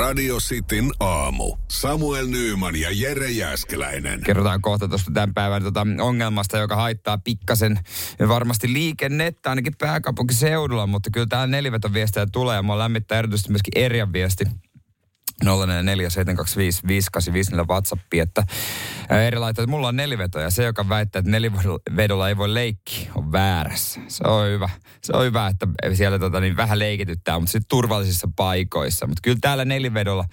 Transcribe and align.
Radio 0.00 0.36
Cityn 0.36 0.90
aamu. 1.00 1.56
Samuel 1.68 2.26
Nyyman 2.26 2.76
ja 2.76 2.88
Jere 2.92 3.30
Jäskeläinen. 3.30 4.20
Kerrotaan 4.20 4.60
kohta 4.60 4.88
tuosta 4.88 5.10
tämän 5.14 5.34
päivän 5.34 5.62
tota 5.62 5.86
ongelmasta, 6.00 6.58
joka 6.58 6.76
haittaa 6.76 7.18
pikkasen 7.18 7.78
varmasti 8.28 8.72
liikennettä 8.72 9.50
ainakin 9.50 9.72
pääkaupunkiseudulla, 9.78 10.86
mutta 10.86 11.10
kyllä 11.10 11.26
täällä 11.26 11.46
nelivetoviestejä 11.46 12.26
tulee 12.32 12.56
ja 12.56 12.62
mua 12.62 12.78
lämmittää 12.78 13.18
erityisesti 13.18 13.50
myöskin 13.50 13.82
Erjan 13.82 14.12
viesti 14.12 14.44
047255854 15.44 15.48
WhatsAppi, 17.68 18.20
että 18.20 18.42
eri 19.18 19.38
laittaa, 19.38 19.62
että 19.62 19.70
mulla 19.70 19.88
on 19.88 19.96
neliveto 19.96 20.40
ja 20.40 20.50
se, 20.50 20.64
joka 20.64 20.88
väittää, 20.88 21.20
että 21.20 21.30
nelivedolla 21.30 22.28
ei 22.28 22.36
voi 22.36 22.54
leikki, 22.54 23.08
on 23.14 23.32
väärässä. 23.32 24.00
Se 24.08 24.24
on 24.24 24.48
hyvä. 24.48 24.68
Se 25.02 25.12
on 25.12 25.24
hyvä, 25.24 25.46
että 25.46 25.66
siellä 25.94 26.18
tota, 26.18 26.40
niin 26.40 26.56
vähän 26.56 26.78
leikityttää, 26.78 27.38
mutta 27.38 27.52
sitten 27.52 27.68
turvallisissa 27.68 28.28
paikoissa. 28.36 29.06
Mutta 29.06 29.20
kyllä 29.22 29.38
täällä 29.40 29.64
nelivedolla, 29.64 30.24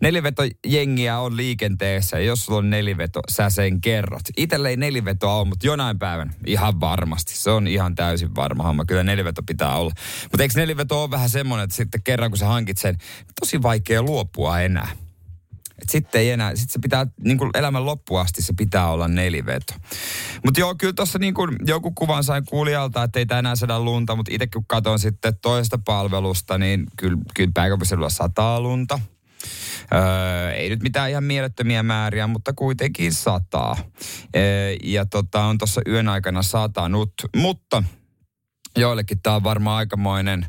neliveto-jengiä 0.00 1.18
on 1.18 1.36
liikenteessä 1.36 2.18
ja 2.18 2.24
jos 2.24 2.44
sulla 2.44 2.58
on 2.58 2.70
neliveto, 2.70 3.20
sä 3.30 3.50
sen 3.50 3.80
kerrot. 3.80 4.22
Itelle 4.36 4.68
ei 4.68 4.76
nelivetoa 4.76 5.34
ole, 5.34 5.48
mutta 5.48 5.66
jonain 5.66 5.98
päivän 5.98 6.34
ihan 6.46 6.80
varmasti. 6.80 7.36
Se 7.36 7.50
on 7.50 7.66
ihan 7.66 7.94
täysin 7.94 8.34
varma 8.34 8.62
homma. 8.62 8.84
Kyllä 8.84 9.02
neliveto 9.02 9.42
pitää 9.46 9.76
olla. 9.76 9.92
Mutta 10.22 10.42
eikö 10.42 10.54
neliveto 10.56 11.02
ole 11.02 11.10
vähän 11.10 11.28
semmoinen, 11.28 11.64
että 11.64 11.76
sitten 11.76 12.02
kerran 12.02 12.30
kun 12.30 12.38
sä 12.38 12.46
hankit 12.46 12.78
sen, 12.78 12.96
tosi 13.40 13.62
vaikea 13.62 14.02
luopua 14.02 14.60
enää. 14.60 15.03
Et 15.84 15.88
sitten 15.90 16.20
ei 16.20 16.30
enää, 16.30 16.56
sitten 16.56 16.72
se 16.72 16.78
pitää 16.78 17.06
niin 17.20 17.38
kuin 17.38 17.50
elämän 17.54 17.86
loppuun 17.86 18.20
asti 18.20 18.42
se 18.42 18.52
pitää 18.56 18.90
olla 18.90 19.08
neliveto. 19.08 19.74
Mutta 20.44 20.60
joo, 20.60 20.74
kyllä 20.78 20.92
tuossa 20.92 21.18
niin 21.18 21.34
kuin 21.34 21.56
joku 21.66 21.90
kuvan 21.90 22.24
sain 22.24 22.44
kuulijalta, 22.44 23.02
että 23.02 23.18
ei 23.18 23.26
enää 23.38 23.56
saada 23.56 23.80
lunta, 23.80 24.16
mutta 24.16 24.34
itse 24.34 24.46
kun 24.46 24.64
katson 24.66 24.98
sitten 24.98 25.36
toista 25.42 25.78
palvelusta, 25.84 26.58
niin 26.58 26.84
kyllä, 26.96 27.18
kyllä 27.34 27.50
pääkaupunkiseudulla 27.54 28.10
sataa 28.10 28.60
lunta. 28.60 29.00
Öö, 29.94 30.52
ei 30.52 30.68
nyt 30.68 30.82
mitään 30.82 31.10
ihan 31.10 31.24
mielettömiä 31.24 31.82
määriä, 31.82 32.26
mutta 32.26 32.52
kuitenkin 32.52 33.12
sataa. 33.12 33.76
Öö, 34.36 34.76
ja 34.84 35.06
tota, 35.06 35.44
on 35.44 35.58
tuossa 35.58 35.80
yön 35.88 36.08
aikana 36.08 36.42
satanut, 36.42 37.12
mutta 37.36 37.82
joillekin 38.76 39.22
tämä 39.22 39.36
on 39.36 39.44
varmaan 39.44 39.76
aikamoinen 39.76 40.46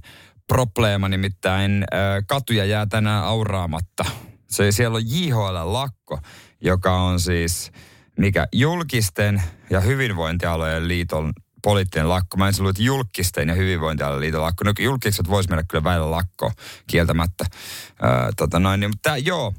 probleema, 0.47 1.09
nimittäin 1.09 1.83
öö, 1.94 2.22
katuja 2.27 2.66
jää 2.66 2.86
tänään 2.86 3.23
auraamatta 3.23 4.05
se, 4.48 4.72
siellä 4.72 4.96
on 4.96 5.04
JHL-lakko, 5.06 6.20
joka 6.62 7.02
on 7.02 7.20
siis 7.20 7.72
mikä 8.18 8.48
julkisten 8.54 9.44
ja 9.70 9.80
hyvinvointialojen 9.80 10.88
liiton 10.88 11.34
poliittinen 11.64 12.10
lakko. 12.10 12.38
Mä 12.38 12.48
en 12.48 12.54
että 12.70 12.84
julkisten 12.84 13.50
ja 13.50 13.56
hyvinvointialojen 13.56 14.22
liiton 14.22 14.42
lakko. 14.42 14.64
No 14.64 14.73
julkiset 14.80 15.30
voisi 15.30 15.50
mennä 15.50 15.64
kyllä 15.70 15.84
välillä 15.84 16.12
lakko 16.12 16.52
kieltämättä. 16.88 17.46
Öö, 18.04 18.32
tota 18.38 18.60
noin, 18.60 18.80
niin, 18.80 18.90
mutta 18.90 19.18
joo, 19.18 19.54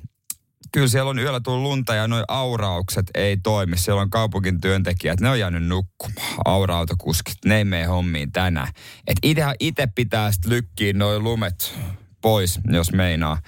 kyllä 0.73 0.89
siellä 0.89 1.11
on 1.11 1.19
yöllä 1.19 1.41
tullut 1.41 1.63
lunta 1.63 1.95
ja 1.95 2.09
nuo 2.09 2.25
auraukset 2.29 3.11
ei 3.15 3.37
toimi. 3.37 3.79
Siellä 3.79 4.03
on 4.03 4.11
kaupunkin 4.11 4.61
työntekijät, 4.61 5.21
ne 5.21 5.31
on 5.31 5.39
jäänyt 5.39 5.67
nukkumaan. 5.67 6.37
Aura-autokuskit, 6.45 7.37
ne 7.45 7.57
ei 7.57 7.65
mene 7.65 7.85
hommiin 7.85 8.33
tänään. 8.33 8.69
Et 9.07 9.17
itse 9.61 9.87
pitää 9.95 10.33
sitten 10.33 10.51
lykkiä 10.51 10.93
noin 10.93 11.25
lumet 11.25 11.79
pois, 12.27 12.61
jos 12.73 12.93
meinaa 12.93 13.39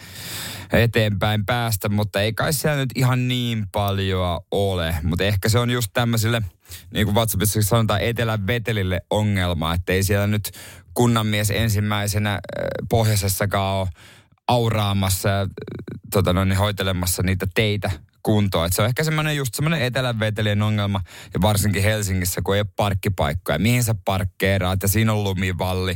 eteenpäin 0.73 1.47
päästä, 1.47 1.89
mutta 1.89 2.21
ei 2.21 2.33
kai 2.33 2.53
siellä 2.53 2.77
nyt 2.77 2.91
ihan 2.95 3.29
niin 3.29 3.69
paljon 3.73 4.41
ole. 4.51 4.95
Mutta 5.03 5.25
ehkä 5.25 5.49
se 5.49 5.59
on 5.59 5.71
just 5.71 5.91
tämmöisille, 5.93 6.43
niin 6.95 7.07
kuin 7.07 7.15
WhatsAppissa 7.15 7.63
sanotaan, 7.63 8.01
etelän 8.01 8.47
vetelille 8.47 9.01
ongelma, 9.11 9.75
että 9.75 9.93
ei 9.93 10.03
siellä 10.03 10.27
nyt 10.27 10.51
kunnanmies 10.95 11.51
ensimmäisenä 11.51 12.33
äh, 12.33 12.41
pohjoisessakaan 12.91 13.81
ole 13.81 13.89
auraamassa 14.49 15.29
ja 15.29 15.47
tota 16.13 16.33
noin, 16.33 16.57
hoitelemassa 16.57 17.23
niitä 17.23 17.47
teitä 17.55 17.91
kuntoon. 18.29 18.67
Et 18.67 18.73
se 18.73 18.83
on 18.83 18.89
ehkä 18.89 19.05
semmoinen 19.05 19.37
just 19.37 19.55
semmoinen 19.55 19.83
etelänvetelien 19.83 20.63
ongelma, 20.63 21.01
ja 21.35 21.41
varsinkin 21.41 21.83
Helsingissä, 21.83 22.41
kun 22.45 22.55
ei 22.55 22.61
ole 22.61 22.69
parkkipaikkoja. 22.77 23.59
Mihin 23.59 23.85
sä 23.85 23.95
parkkeeraat, 24.05 24.83
ja 24.83 24.89
siinä 24.89 25.13
on 25.13 25.25
lumivalli, 25.25 25.95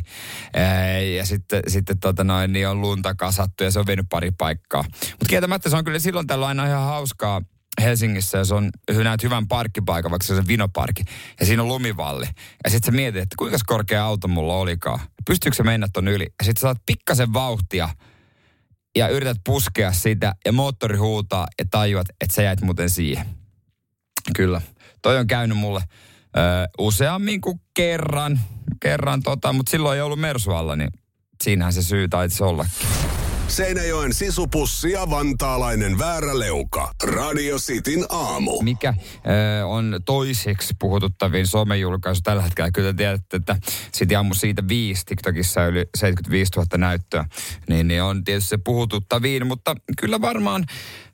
ja 1.17 1.25
sitten, 1.25 1.63
sitten 1.67 1.99
tota 1.99 2.23
noin, 2.23 2.53
niin 2.53 2.67
on 2.67 2.81
lunta 2.81 3.15
kasattu, 3.15 3.63
ja 3.63 3.71
se 3.71 3.79
on 3.79 3.87
vienyt 3.87 4.05
pari 4.09 4.31
paikkaa. 4.31 4.83
Mutta 4.83 5.25
kieltämättä 5.29 5.69
se 5.69 5.75
on 5.75 5.83
kyllä 5.83 5.99
silloin 5.99 6.27
tällä 6.27 6.47
aina 6.47 6.65
ihan 6.65 6.83
hauskaa, 6.83 7.41
Helsingissä, 7.81 8.37
jos 8.37 8.51
on 8.51 8.71
näet 9.03 9.23
hyvän 9.23 9.47
parkkipaikan, 9.47 10.11
vaikka 10.11 10.27
se 10.27 10.33
on 10.33 10.47
vinoparkki, 10.47 11.03
ja 11.39 11.45
siinä 11.45 11.61
on 11.61 11.67
lumivalli. 11.67 12.25
Ja 12.63 12.69
sitten 12.69 12.93
sä 12.93 12.95
mietit, 12.95 13.21
että 13.21 13.35
kuinka 13.37 13.57
korkea 13.65 14.05
auto 14.05 14.27
mulla 14.27 14.55
olikaan. 14.55 14.99
Pystyykö 15.25 15.55
se 15.55 15.63
mennä 15.63 15.87
ton 15.93 16.07
yli? 16.07 16.23
Ja 16.23 16.45
sitten 16.45 16.59
sä 16.59 16.65
saat 16.65 16.81
pikkasen 16.85 17.33
vauhtia, 17.33 17.89
ja 18.95 19.07
yrität 19.07 19.37
puskea 19.45 19.91
sitä 19.91 20.35
ja 20.45 20.51
moottori 20.51 20.97
huutaa 20.97 21.47
ja 21.59 21.65
tajuat, 21.71 22.07
että 22.21 22.35
sä 22.35 22.41
jäit 22.41 22.61
muuten 22.61 22.89
siihen. 22.89 23.25
Kyllä. 24.35 24.61
Toi 25.01 25.17
on 25.17 25.27
käynyt 25.27 25.57
mulle 25.57 25.81
ö, 26.37 26.39
useammin 26.77 27.41
kuin 27.41 27.61
kerran, 27.73 28.39
kerran 28.79 29.23
tota, 29.23 29.53
mutta 29.53 29.69
silloin 29.69 29.95
ei 29.95 30.01
ollut 30.01 30.19
Mersualla, 30.19 30.75
niin 30.75 30.89
siinähän 31.43 31.73
se 31.73 31.83
syy 31.83 32.07
taisi 32.07 32.43
ollakin. 32.43 32.87
Seinäjoen 33.53 34.13
sisupussi 34.13 34.91
ja 34.91 35.09
vantaalainen 35.09 35.99
vääräleuka. 35.99 36.91
Radio 37.03 37.57
Cityn 37.57 38.05
aamu. 38.09 38.61
Mikä 38.61 38.89
äh, 38.89 38.95
on 39.65 39.99
toiseksi 40.05 40.73
puhututtavin 40.79 41.47
somejulkaisu 41.47 42.21
tällä 42.23 42.41
hetkellä? 42.41 42.71
Kyllä 42.71 42.93
tiedätte, 42.93 43.37
että 43.37 43.55
City 43.93 44.15
aamu 44.15 44.33
siitä 44.33 44.67
viisi, 44.67 45.05
TikTokissa 45.05 45.65
yli 45.65 45.85
75 45.97 46.51
000 46.55 46.67
näyttöä. 46.77 47.25
Niin, 47.69 47.87
niin 47.87 48.03
on 48.03 48.23
tietysti 48.23 48.49
se 48.49 48.57
puhututtavin, 48.57 49.47
mutta 49.47 49.75
kyllä 49.97 50.21
varmaan 50.21 50.65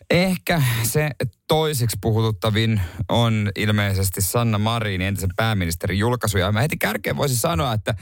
Ehkä 0.10 0.62
se 0.84 1.12
toiseksi 1.48 1.98
puhututtavin 2.02 2.82
on 3.10 3.52
ilmeisesti 3.56 4.22
Sanna 4.22 4.58
Marin, 4.58 5.02
entisen 5.02 5.30
pääministerin 5.36 6.00
julkaisu. 6.00 6.38
Ja 6.38 6.52
mä 6.52 6.62
heti 6.62 6.78
kärkeen 6.78 7.18
voisin 7.18 7.38
sanoa, 7.38 7.74
että 7.74 7.94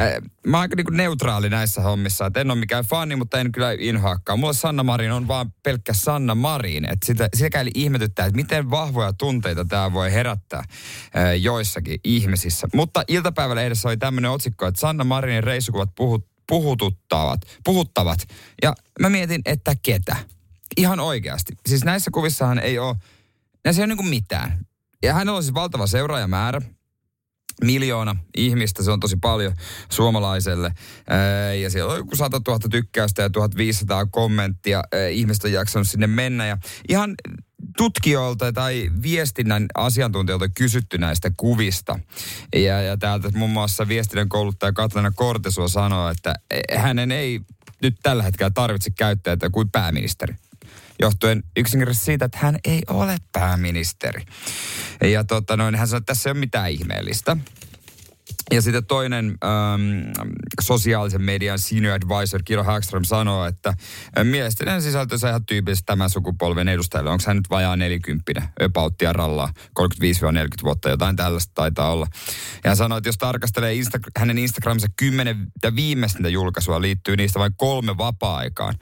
äh, 0.00 0.12
mä 0.46 0.56
oon 0.56 0.62
aika 0.62 0.76
niin 0.76 0.86
neutraali 0.90 1.48
näissä 1.48 1.80
hommissa. 1.80 2.26
Että 2.26 2.40
en 2.40 2.50
ole 2.50 2.58
mikään 2.58 2.84
fani, 2.84 3.16
mutta 3.16 3.40
en 3.40 3.52
kyllä 3.52 3.72
inhoakaan. 3.78 4.38
Mulle 4.38 4.54
Sanna 4.54 4.82
Marin 4.82 5.12
on 5.12 5.28
vaan 5.28 5.52
pelkkä 5.62 5.92
Sanna 5.92 6.34
Marin. 6.34 6.84
Että 6.84 7.06
sitä, 7.06 7.28
sitäkäli 7.34 7.70
ihmetyttää, 7.74 8.26
että 8.26 8.36
miten 8.36 8.70
vahvoja 8.70 9.12
tunteita 9.12 9.64
tämä 9.64 9.92
voi 9.92 10.12
herättää 10.12 10.58
äh, 10.60 11.40
joissakin 11.40 12.00
ihmisissä. 12.04 12.68
Mutta 12.74 13.02
iltapäivällä 13.08 13.62
edessä 13.62 13.88
oli 13.88 13.96
tämmöinen 13.96 14.30
otsikko, 14.30 14.66
että 14.66 14.80
Sanna 14.80 15.04
Marinin 15.04 15.44
reissukuvat 15.44 15.90
puhut, 15.94 16.26
puhututtavat, 16.48 17.40
puhuttavat. 17.64 18.18
Ja 18.62 18.74
mä 19.00 19.10
mietin, 19.10 19.42
että 19.44 19.74
ketä? 19.82 20.16
Ihan 20.76 21.00
oikeasti. 21.00 21.52
Siis 21.66 21.84
näissä 21.84 22.10
kuvissahan 22.10 22.58
ei 22.58 22.78
ole, 22.78 22.96
näissä 23.64 23.82
ei 23.82 23.84
ole 23.84 23.94
niin 23.94 24.08
mitään. 24.08 24.66
Ja 25.02 25.14
hänellä 25.14 25.36
on 25.36 25.42
siis 25.42 25.54
valtava 25.54 25.86
seuraajamäärä. 25.86 26.60
Miljoona 27.64 28.16
ihmistä, 28.36 28.82
se 28.82 28.90
on 28.90 29.00
tosi 29.00 29.16
paljon 29.16 29.54
suomalaiselle. 29.90 30.72
ja 31.62 31.70
siellä 31.70 31.92
on 31.92 31.98
joku 31.98 32.16
100 32.16 32.40
000 32.48 32.58
tykkäystä 32.70 33.22
ja 33.22 33.30
1500 33.30 34.06
kommenttia. 34.06 34.82
ihmiset 35.10 35.44
on 35.44 35.52
jaksanut 35.52 35.88
sinne 35.88 36.06
mennä. 36.06 36.46
Ja 36.46 36.56
ihan 36.88 37.14
tutkijoilta 37.76 38.52
tai 38.52 38.90
viestinnän 39.02 39.66
asiantuntijoilta 39.74 40.48
kysytty 40.48 40.98
näistä 40.98 41.30
kuvista. 41.36 41.98
Ja, 42.54 42.82
ja 42.82 42.96
täältä 42.96 43.30
muun 43.34 43.50
muassa 43.50 43.88
viestinnän 43.88 44.28
kouluttaja 44.28 44.72
Katlana 44.72 45.10
Kortesua 45.10 45.68
sanoo, 45.68 46.08
että 46.08 46.34
hänen 46.76 47.12
ei 47.12 47.40
nyt 47.82 47.96
tällä 48.02 48.22
hetkellä 48.22 48.50
tarvitse 48.50 48.90
käyttää 48.90 49.36
kuin 49.52 49.70
pääministeri 49.70 50.34
johtuen 51.00 51.42
yksinkertaisesti 51.56 52.04
siitä, 52.06 52.24
että 52.24 52.38
hän 52.38 52.58
ei 52.64 52.82
ole 52.88 53.16
pääministeri. 53.32 54.24
Ja 55.04 55.24
tota 55.24 55.56
noin, 55.56 55.74
hän 55.74 55.88
sanoi, 55.88 55.98
että 55.98 56.12
tässä 56.12 56.28
ei 56.28 56.32
ole 56.32 56.40
mitään 56.40 56.70
ihmeellistä. 56.70 57.36
Ja 58.52 58.62
sitten 58.62 58.86
toinen 58.86 59.38
ähm, 59.44 59.82
sosiaalisen 60.60 61.22
median 61.22 61.58
senior 61.58 61.94
advisor 61.94 62.42
Kiro 62.44 62.64
Hagström 62.64 63.04
sanoo, 63.04 63.46
että 63.46 63.68
äh, 63.68 64.24
mielestäni 64.24 64.82
sisältönsä 64.82 65.28
ihan 65.28 65.46
tyypillisesti 65.46 65.86
tämän 65.86 66.10
sukupolven 66.10 66.68
edustajalle. 66.68 67.10
Onko 67.10 67.24
hän 67.26 67.36
nyt 67.36 67.50
vajaa 67.50 67.76
nelikymppinen, 67.76 68.48
öpauttia 68.62 69.12
rallaa, 69.12 69.52
35-40 69.80 69.82
vuotta, 70.64 70.88
jotain 70.88 71.16
tällaista 71.16 71.52
taitaa 71.54 71.92
olla. 71.92 72.06
Ja 72.64 72.70
hän 72.70 72.76
sanoi, 72.76 72.98
että 72.98 73.08
jos 73.08 73.18
tarkastelee 73.18 73.74
Insta- 73.74 74.10
hänen 74.18 74.38
Instagramissa 74.38 74.88
kymmenen 74.96 75.46
ja 75.62 75.76
viimeisintä 75.76 76.28
julkaisua, 76.28 76.80
liittyy 76.80 77.16
niistä 77.16 77.38
vain 77.38 77.54
kolme 77.56 77.98
vapaa-aikaan 77.98 78.74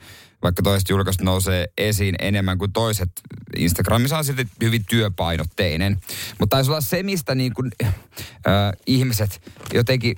vaikka 0.43 0.61
toiset 0.61 0.89
julkaisut 0.89 1.21
nousee 1.21 1.67
esiin 1.77 2.15
enemmän 2.19 2.57
kuin 2.57 2.73
toiset. 2.73 3.09
Instagramissa 3.57 4.17
on 4.17 4.25
silti 4.25 4.47
hyvin 4.61 4.85
työpainotteinen. 4.89 5.97
Mutta 6.39 6.55
taisi 6.55 6.71
olla 6.71 6.81
se, 6.81 7.03
mistä 7.03 7.35
niin 7.35 7.53
kuin, 7.53 7.71
äh, 7.83 8.71
ihmiset 8.87 9.41
jotenkin 9.73 10.15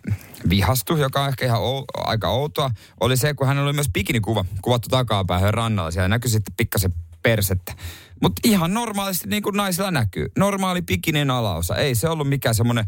vihastu, 0.50 0.98
joka 0.98 1.22
on 1.22 1.30
ehkä 1.30 1.46
ihan 1.46 1.62
ou, 1.62 1.84
aika 1.98 2.30
outoa, 2.30 2.72
oli 3.00 3.18
se, 3.18 3.34
kun 3.34 3.48
hänellä 3.48 3.68
oli 3.68 3.74
myös 3.74 3.90
bikinikuva 3.94 4.46
kuvattu 4.62 4.90
takapäähän 4.90 5.54
rannalla. 5.54 5.92
Siellä 5.92 6.08
näkyi 6.08 6.32
sitten 6.32 6.54
pikkasen 6.58 6.94
persettä. 7.24 7.74
Mutta 8.22 8.42
ihan 8.44 8.74
normaalisti 8.74 9.28
niin 9.28 9.44
kuin 9.44 9.58
naisilla 9.58 9.92
näkyy. 9.92 10.26
Normaali 10.38 10.82
pikinin 10.82 11.32
alaosa. 11.32 11.76
Ei 11.76 11.96
se 11.96 12.10
ollut 12.10 12.30
mikään 12.30 12.56
semmoinen 12.56 12.86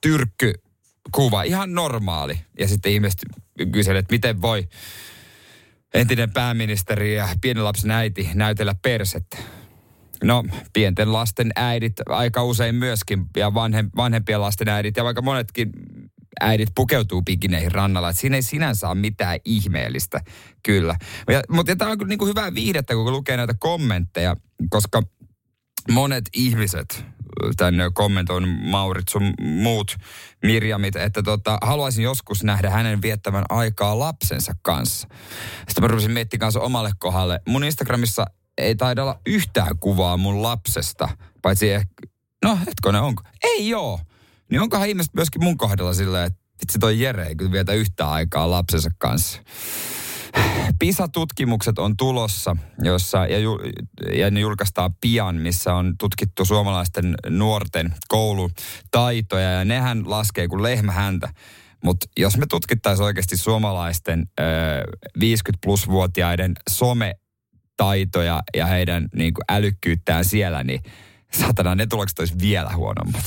tyrkky 0.00 0.52
kuva. 1.12 1.42
Ihan 1.42 1.74
normaali. 1.74 2.40
Ja 2.58 2.68
sitten 2.68 2.92
ihmiset 2.92 3.20
kyselivät, 3.72 4.04
että 4.04 4.14
miten 4.14 4.42
voi 4.42 4.68
entinen 5.94 6.32
pääministeri 6.32 7.16
ja 7.16 7.28
pienen 7.40 7.64
lapsen 7.64 7.90
äiti 7.90 8.30
näytellä 8.34 8.74
persettä. 8.82 9.36
No, 10.24 10.44
pienten 10.72 11.12
lasten 11.12 11.50
äidit 11.56 11.92
aika 12.08 12.44
usein 12.44 12.74
myöskin, 12.74 13.26
ja 13.36 13.54
vanhem, 13.54 13.90
vanhempien 13.96 14.40
lasten 14.40 14.68
äidit, 14.68 14.96
ja 14.96 15.04
vaikka 15.04 15.22
monetkin 15.22 15.70
äidit 16.40 16.68
pukeutuu 16.74 17.22
pikineihin 17.22 17.72
rannalla. 17.72 18.08
Että 18.08 18.20
siinä 18.20 18.36
ei 18.36 18.42
sinänsä 18.42 18.88
ole 18.88 18.94
mitään 18.94 19.38
ihmeellistä, 19.44 20.20
kyllä. 20.62 20.96
Ja, 21.28 21.42
mutta 21.48 21.76
tämä 21.76 21.90
on 21.90 21.98
niin 22.06 22.18
kuin 22.18 22.28
hyvää 22.28 22.54
viihdettä, 22.54 22.94
kun 22.94 23.12
lukee 23.12 23.36
näitä 23.36 23.54
kommentteja, 23.58 24.36
koska 24.70 25.02
monet 25.90 26.24
ihmiset 26.32 27.04
tänne 27.56 27.90
kommentoin 27.94 28.48
Maurit 28.48 29.08
sun 29.08 29.34
muut 29.40 29.96
Mirjamit, 30.42 30.96
että 30.96 31.22
tota, 31.22 31.58
haluaisin 31.62 32.04
joskus 32.04 32.44
nähdä 32.44 32.70
hänen 32.70 33.02
viettävän 33.02 33.44
aikaa 33.48 33.98
lapsensa 33.98 34.52
kanssa. 34.62 35.08
Sitten 35.58 35.84
mä 35.84 35.88
rupesin 35.88 36.10
miettimään 36.10 36.40
kanssa 36.40 36.60
omalle 36.60 36.90
kohdalle. 36.98 37.40
Mun 37.48 37.64
Instagramissa 37.64 38.26
ei 38.58 38.76
taida 38.76 39.02
olla 39.02 39.20
yhtään 39.26 39.78
kuvaa 39.78 40.16
mun 40.16 40.42
lapsesta, 40.42 41.08
paitsi 41.42 41.70
ehkä, 41.70 41.94
no 42.44 42.58
ne 42.92 43.00
onko? 43.00 43.22
Ei 43.42 43.68
joo. 43.68 44.00
Niin 44.50 44.60
onkohan 44.60 44.88
ihmiset 44.88 45.14
myöskin 45.14 45.44
mun 45.44 45.58
kohdalla 45.58 45.94
silleen, 45.94 46.26
että 46.26 46.38
itse 46.62 46.78
toi 46.78 47.00
Jere 47.00 47.26
ei 47.26 47.36
kyllä 47.36 47.52
vietä 47.52 47.72
yhtään 47.72 48.10
aikaa 48.10 48.50
lapsensa 48.50 48.90
kanssa. 48.98 49.42
PISA-tutkimukset 50.78 51.78
on 51.78 51.96
tulossa, 51.96 52.56
jossa, 52.82 53.26
ja, 53.26 53.38
ju, 53.38 53.58
ja 54.14 54.30
ne 54.30 54.40
julkaistaan 54.40 54.94
pian, 55.00 55.36
missä 55.36 55.74
on 55.74 55.94
tutkittu 55.98 56.44
suomalaisten 56.44 57.14
nuorten 57.28 57.94
koulutaitoja, 58.08 59.50
ja 59.50 59.64
nehän 59.64 60.10
laskee 60.10 60.48
kuin 60.48 60.62
lehmä 60.62 60.92
häntä. 60.92 61.28
Mutta 61.84 62.06
jos 62.16 62.36
me 62.36 62.46
tutkittaisiin 62.46 63.04
oikeasti 63.04 63.36
suomalaisten 63.36 64.26
ö, 64.40 64.44
50-plus-vuotiaiden 65.18 66.52
sometaitoja 66.70 68.42
ja 68.56 68.66
heidän 68.66 69.08
niin 69.14 69.32
älykkyyttään 69.48 70.24
siellä, 70.24 70.64
niin 70.64 70.80
satana, 71.32 71.74
ne 71.74 71.86
tulokset 71.86 72.18
olisi 72.18 72.34
vielä 72.40 72.70
huonommat. 72.76 73.24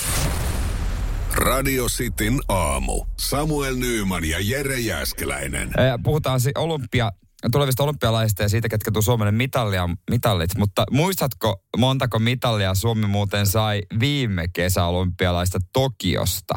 Radio 1.33 1.85
Cityn 1.85 2.39
aamu. 2.47 3.05
Samuel 3.19 3.75
Nyyman 3.75 4.25
ja 4.25 4.37
Jere 4.41 4.79
Jäskeläinen. 4.79 5.71
Puhutaan 6.03 6.39
olympia, 6.57 7.11
tulevista 7.51 7.83
olympialaisista 7.83 8.43
ja 8.43 8.49
siitä, 8.49 8.69
ketkä 8.69 8.91
tuo 8.91 9.01
Suomelle 9.01 9.31
mitallia, 9.31 9.89
mitallit. 10.09 10.57
Mutta 10.57 10.83
muistatko, 10.91 11.63
montako 11.77 12.19
mitallia 12.19 12.75
Suomi 12.75 13.07
muuten 13.07 13.47
sai 13.47 13.81
viime 13.99 14.45
kesäolympialaista 14.53 15.59
Tokiosta? 15.73 16.53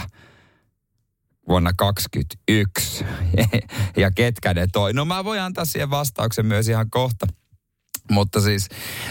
vuonna 1.48 1.72
2021. 1.76 3.04
ja 4.02 4.10
ketkä 4.10 4.54
ne 4.54 4.66
toi? 4.72 4.92
No 4.92 5.04
mä 5.04 5.24
voin 5.24 5.40
antaa 5.40 5.64
siihen 5.64 5.90
vastauksen 5.90 6.46
myös 6.46 6.68
ihan 6.68 6.90
kohta. 6.90 7.26
Mutta 8.10 8.40
siis 8.40 8.68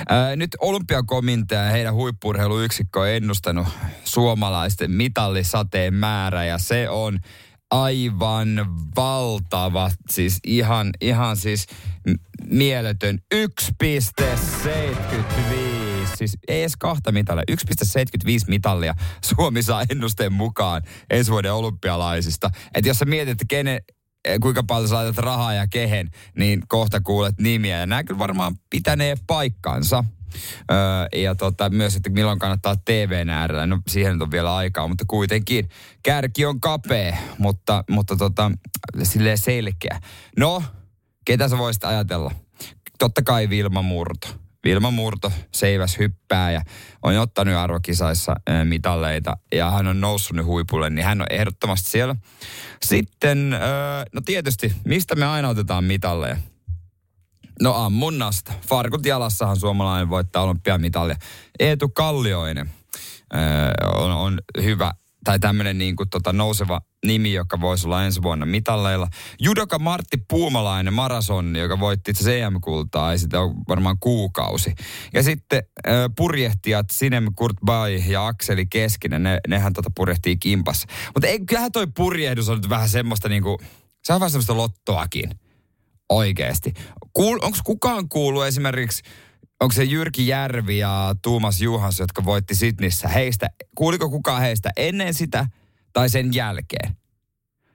ää, 0.10 0.36
nyt 0.36 0.50
olympiakomitea 0.60 1.64
ja 1.64 1.72
heidän 1.72 1.94
huippurheiluyksikkö 1.94 3.00
on 3.00 3.10
ennustanut 3.10 3.68
suomalaisten 4.04 4.92
mitallisateen 4.92 5.94
määrä 5.94 6.46
ja 6.46 6.58
se 6.58 6.90
on 6.90 7.20
aivan 7.72 8.48
valtava, 8.96 9.92
siis 10.10 10.40
ihan, 10.44 10.90
ihan 11.02 11.38
siis 11.38 11.68
mieletön 12.48 13.20
1,75. 13.36 13.44
Siis 16.16 16.38
ei 16.48 16.62
edes 16.62 16.78
kahta 16.78 17.12
mitalia, 17.12 17.44
1,75 17.52 17.58
mitallia 18.48 18.96
Suomi 19.26 19.64
saa 19.64 19.84
ennusteen 19.90 20.34
mukaan 20.34 20.82
ensi 21.10 21.32
vuoden 21.32 21.54
olympialaisista. 21.54 22.50
Että 22.74 22.90
jos 22.90 22.98
sä 22.98 23.06
mietit, 23.06 23.32
että 23.32 23.46
kenen, 23.48 23.82
kuinka 24.42 24.64
paljon 24.64 24.90
sä 24.90 24.96
laitat 24.96 25.18
rahaa 25.18 25.54
ja 25.54 25.68
kehen, 25.68 26.12
niin 26.38 26.64
kohta 26.68 27.02
kuulet 27.02 27.40
nimiä. 27.40 27.80
Ja 27.80 27.86
nämä 27.86 28.04
kyllä 28.04 28.20
varmaan 28.20 28.56
pitänee 28.70 29.16
paikkansa. 29.28 30.04
Öö, 30.72 31.22
ja 31.22 31.36
tota, 31.36 31.70
myös, 31.70 31.96
että 31.96 32.10
milloin 32.10 32.40
kannattaa 32.40 32.76
TVn 32.76 33.30
äärellä. 33.30 33.68
No 33.68 33.80
siihen 33.88 34.22
on 34.22 34.32
vielä 34.32 34.56
aikaa, 34.56 34.88
mutta 34.88 35.06
kuitenkin. 35.08 35.70
Kärki 36.04 36.46
on 36.46 36.62
kapea, 36.62 37.18
mutta, 37.38 37.84
mutta 37.90 38.16
tota, 38.16 38.52
silleen 39.04 39.38
selkeä. 39.38 40.00
No, 40.38 40.64
ketä 41.26 41.48
sä 41.48 41.58
voisit 41.58 41.84
ajatella? 41.84 42.32
Totta 43.00 43.22
kai 43.22 43.50
Vilma 43.50 43.82
Murto. 43.82 44.43
Vilma 44.64 44.92
Murto, 44.92 45.32
seiväs 45.54 46.00
hyppää 46.00 46.52
ja 46.52 46.62
on 47.02 47.18
ottanut 47.18 47.56
arvokisaissa 47.56 48.36
mitalleita 48.64 49.38
ja 49.56 49.72
hän 49.72 49.88
on 49.88 50.02
noussut 50.02 50.36
nyt 50.36 50.46
huipulle, 50.46 50.90
niin 50.90 51.06
hän 51.06 51.22
on 51.22 51.28
ehdottomasti 51.30 51.90
siellä. 51.90 52.16
Sitten, 52.86 53.50
no 54.14 54.22
tietysti, 54.26 54.76
mistä 54.86 55.16
me 55.16 55.26
aina 55.26 55.50
otetaan 55.50 55.84
mitalleja? 55.84 56.38
No 57.62 57.74
ammunnasta. 57.74 58.54
Farkut 58.68 59.06
jalassahan 59.06 59.60
suomalainen 59.60 60.10
voittaa 60.10 60.44
olympiamitalia. 60.44 61.16
Eetu 61.60 61.90
Kallioinen 61.90 62.70
on, 63.96 64.12
on 64.12 64.40
hyvä 64.64 64.92
tai 65.24 65.40
tämmöinen 65.40 65.78
niin 65.78 65.96
kuin 65.96 66.10
tota 66.10 66.34
nouseva 66.34 66.82
nimi, 67.06 67.34
joka 67.34 67.62
voisi 67.62 67.88
olla 67.88 68.06
ensi 68.06 68.22
vuonna 68.22 68.46
mitalleilla. 68.46 69.08
Judoka 69.42 69.80
Martti 69.80 70.18
Puumalainen 70.30 70.94
marason, 70.94 71.56
joka 71.56 71.80
voitti 71.80 72.12
itse 72.12 72.24
CM-kultaa, 72.24 73.12
ei 73.12 73.18
sitä 73.18 73.42
ole 73.42 73.54
varmaan 73.68 73.98
kuukausi. 74.00 74.74
Ja 75.14 75.24
sitten 75.24 75.64
äh, 75.88 75.94
purjehtijat 76.18 76.86
Sinem 76.92 77.26
Kurtbai 77.36 78.04
ja 78.08 78.28
Akseli 78.28 78.66
Keskinen, 78.66 79.24
ne, 79.24 79.40
nehän 79.48 79.74
tota 79.74 79.90
purjehtii 79.96 80.38
kimpassa. 80.38 80.88
Mutta 81.14 81.28
ei, 81.28 81.40
kyllähän 81.46 81.72
toi 81.72 81.88
purjehdus 81.96 82.50
on 82.50 82.58
nyt 82.58 82.70
vähän 82.70 82.90
semmoista 82.90 83.30
niinku, 83.30 83.60
se 84.04 84.14
on 84.14 84.20
vähän 84.20 84.32
semmoista 84.32 84.58
lottoakin. 84.58 85.30
Oikeesti. 86.10 86.74
Kuul, 87.14 87.40
Onko 87.42 87.58
kukaan 87.64 88.10
kuullut 88.10 88.46
esimerkiksi 88.46 89.04
onko 89.64 89.74
se 89.74 89.84
Jyrki 89.84 90.28
Järvi 90.28 90.78
ja 90.78 91.16
Tuumas 91.22 91.62
Juhans, 91.62 92.00
jotka 92.00 92.26
voitti 92.26 92.56
Sydnissä. 92.56 93.08
Heistä, 93.08 93.50
kuuliko 93.76 94.10
kukaan 94.10 94.42
heistä 94.42 94.70
ennen 94.78 95.14
sitä 95.14 95.48
tai 95.94 96.10
sen 96.10 96.34
jälkeen? 96.34 96.98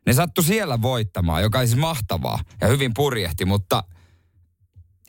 Ne 0.06 0.12
sattu 0.12 0.42
siellä 0.42 0.82
voittamaan, 0.82 1.42
joka 1.42 1.58
siis 1.58 1.76
mahtavaa 1.76 2.40
ja 2.60 2.68
hyvin 2.68 2.94
purjehti, 2.94 3.44
mutta 3.44 3.84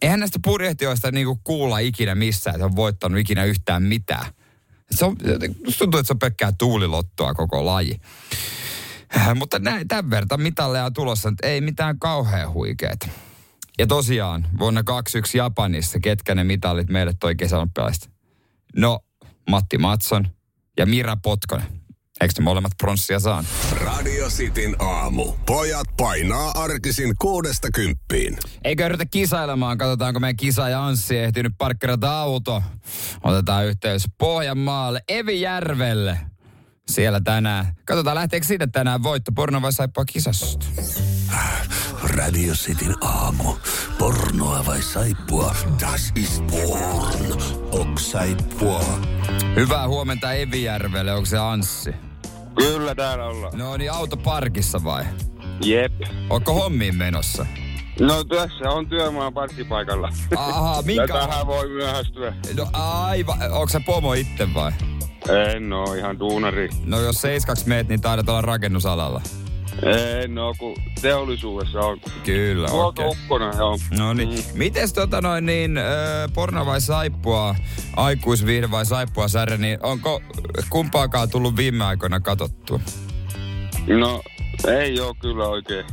eihän 0.01 0.19
näistä 0.19 0.39
purjehtijoista 0.43 1.11
niinku 1.11 1.39
kuulla 1.43 1.79
ikinä 1.79 2.15
missään, 2.15 2.55
että 2.55 2.65
on 2.65 2.75
voittanut 2.75 3.19
ikinä 3.19 3.43
yhtään 3.43 3.83
mitään. 3.83 4.25
Se 4.91 5.05
on, 5.05 5.17
tuntuu, 5.77 5.99
että 5.99 6.07
se 6.07 6.13
on 6.13 6.19
pelkkää 6.19 6.51
tuulilottoa 6.57 7.33
koko 7.33 7.65
laji. 7.65 8.01
Mutta 9.35 9.59
näin, 9.59 9.87
tämän 9.87 10.09
verran 10.09 10.41
mitalleja 10.41 10.85
on 10.85 10.93
tulossa, 10.93 11.29
että 11.29 11.47
ei 11.47 11.61
mitään 11.61 11.99
kauhean 11.99 12.53
huikeeta. 12.53 13.07
Ja 13.79 13.87
tosiaan, 13.87 14.47
vuonna 14.59 14.83
21 14.83 15.37
Japanissa, 15.37 15.99
ketkä 15.99 16.35
ne 16.35 16.43
mitallit 16.43 16.89
meille 16.89 17.13
toi 17.19 17.35
kesäolympialaista? 17.35 18.09
No, 18.75 18.99
Matti 19.49 19.77
Matson 19.77 20.27
ja 20.77 20.85
Mira 20.85 21.17
Potkonen. 21.23 21.67
Eikö 22.21 22.33
ne 22.37 22.43
molemmat 22.43 22.71
pronssia 22.77 23.19
saan? 23.19 23.45
Radio 23.81 24.29
Cityn 24.29 24.75
aamu. 24.79 25.33
Pojat 25.45 25.87
painaa 25.97 26.51
arkisin 26.55 27.13
kuudesta 27.19 27.71
kymppiin. 27.71 28.37
Eikö 28.63 28.85
yritä 28.85 29.05
kisailemaan? 29.05 29.77
Katsotaanko 29.77 30.19
meidän 30.19 30.37
kisaaja 30.37 30.85
Anssi 30.85 31.17
ehtinyt 31.17 31.53
parkkerata 31.57 32.19
auto. 32.19 32.63
Otetaan 33.23 33.65
yhteys 33.65 34.03
Pohjanmaalle, 34.17 35.01
Evi 35.07 35.41
Järvelle. 35.41 36.19
Siellä 36.89 37.21
tänään. 37.21 37.75
Katsotaan 37.85 38.15
lähteekö 38.15 38.47
siitä 38.47 38.67
tänään 38.67 39.03
voitto. 39.03 39.31
Porno 39.31 39.61
vai 39.61 39.73
saippua 39.73 40.05
kisasta? 40.05 40.65
Radio 42.15 42.53
Cityn 42.53 42.95
aamu. 43.01 43.53
Pornoa 43.97 44.65
vai 44.65 44.81
saippua? 44.81 45.55
Das 45.81 46.11
ist 46.15 46.43
porn. 46.47 47.41
Ok 47.71 47.99
saippua. 47.99 48.83
Hyvää 49.55 49.87
huomenta 49.87 50.33
Evijärvelle. 50.33 51.13
Onko 51.13 51.25
se 51.25 51.37
Anssi? 51.37 51.93
Kyllä 52.55 52.95
täällä 52.95 53.25
ollaan. 53.25 53.57
No 53.57 53.77
niin, 53.77 53.91
autoparkissa 53.91 54.83
vai? 54.83 55.05
Jep. 55.65 55.93
Onko 56.29 56.53
hommiin 56.53 56.95
menossa? 56.95 57.45
No 57.99 58.23
tässä 58.23 58.69
on 58.69 58.87
työmaa 58.87 59.31
parkkipaikalla. 59.31 60.09
Aha, 60.37 60.81
minkä... 60.81 61.07
Tähän 61.07 61.47
voi 61.47 61.69
myöhästyä. 61.69 62.33
No 62.57 62.67
aivan. 62.73 63.41
Onko 63.51 63.69
se 63.69 63.79
pomo 63.85 64.13
itse 64.13 64.53
vai? 64.53 64.71
En 65.55 65.73
oo, 65.73 65.93
ihan 65.93 66.19
duunari. 66.19 66.69
No 66.85 66.99
jos 66.99 67.15
seiskaksi 67.15 67.67
meet, 67.67 67.87
niin 67.87 68.01
taidat 68.01 68.29
olla 68.29 68.41
rakennusalalla. 68.41 69.21
En 69.83 70.35
no, 70.35 70.53
kun 70.57 70.75
teollisuudessa 71.01 71.79
on. 71.79 71.99
Kyllä, 72.23 72.67
okei. 72.71 73.05
Okay. 73.29 73.57
joo. 73.57 73.77
No 73.97 74.13
niin. 74.13 74.29
Mm. 74.29 74.43
Mites 74.53 74.93
tota 74.93 75.21
noin 75.21 75.45
niin, 75.45 75.77
äh, 75.77 75.85
porno 76.33 76.65
vai 76.65 76.81
saippua, 76.81 77.55
aikuisviihde 77.95 78.71
vai 78.71 78.85
saippua 78.85 79.27
särä, 79.27 79.57
niin 79.57 79.79
onko 79.83 80.21
kumpaakaan 80.69 81.29
tullut 81.29 81.57
viime 81.57 81.85
aikoina 81.85 82.19
katottua? 82.19 82.79
No, 83.87 84.21
ei 84.67 84.99
ole 84.99 85.15
kyllä 85.21 85.47
oikein. 85.47 85.85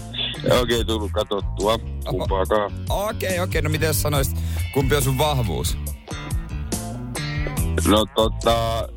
oikein 0.60 0.86
tullut 0.86 1.12
katottua 1.12 1.78
kumpaakaan. 2.08 2.72
Okei, 2.88 3.04
okay, 3.08 3.28
okei. 3.28 3.42
Okay. 3.42 3.62
No 3.62 3.68
miten 3.70 3.94
sanoisit, 3.94 4.38
kumpi 4.74 4.94
on 4.96 5.02
sun 5.02 5.18
vahvuus? 5.18 5.76
No 7.88 8.06
tota, 8.14 8.88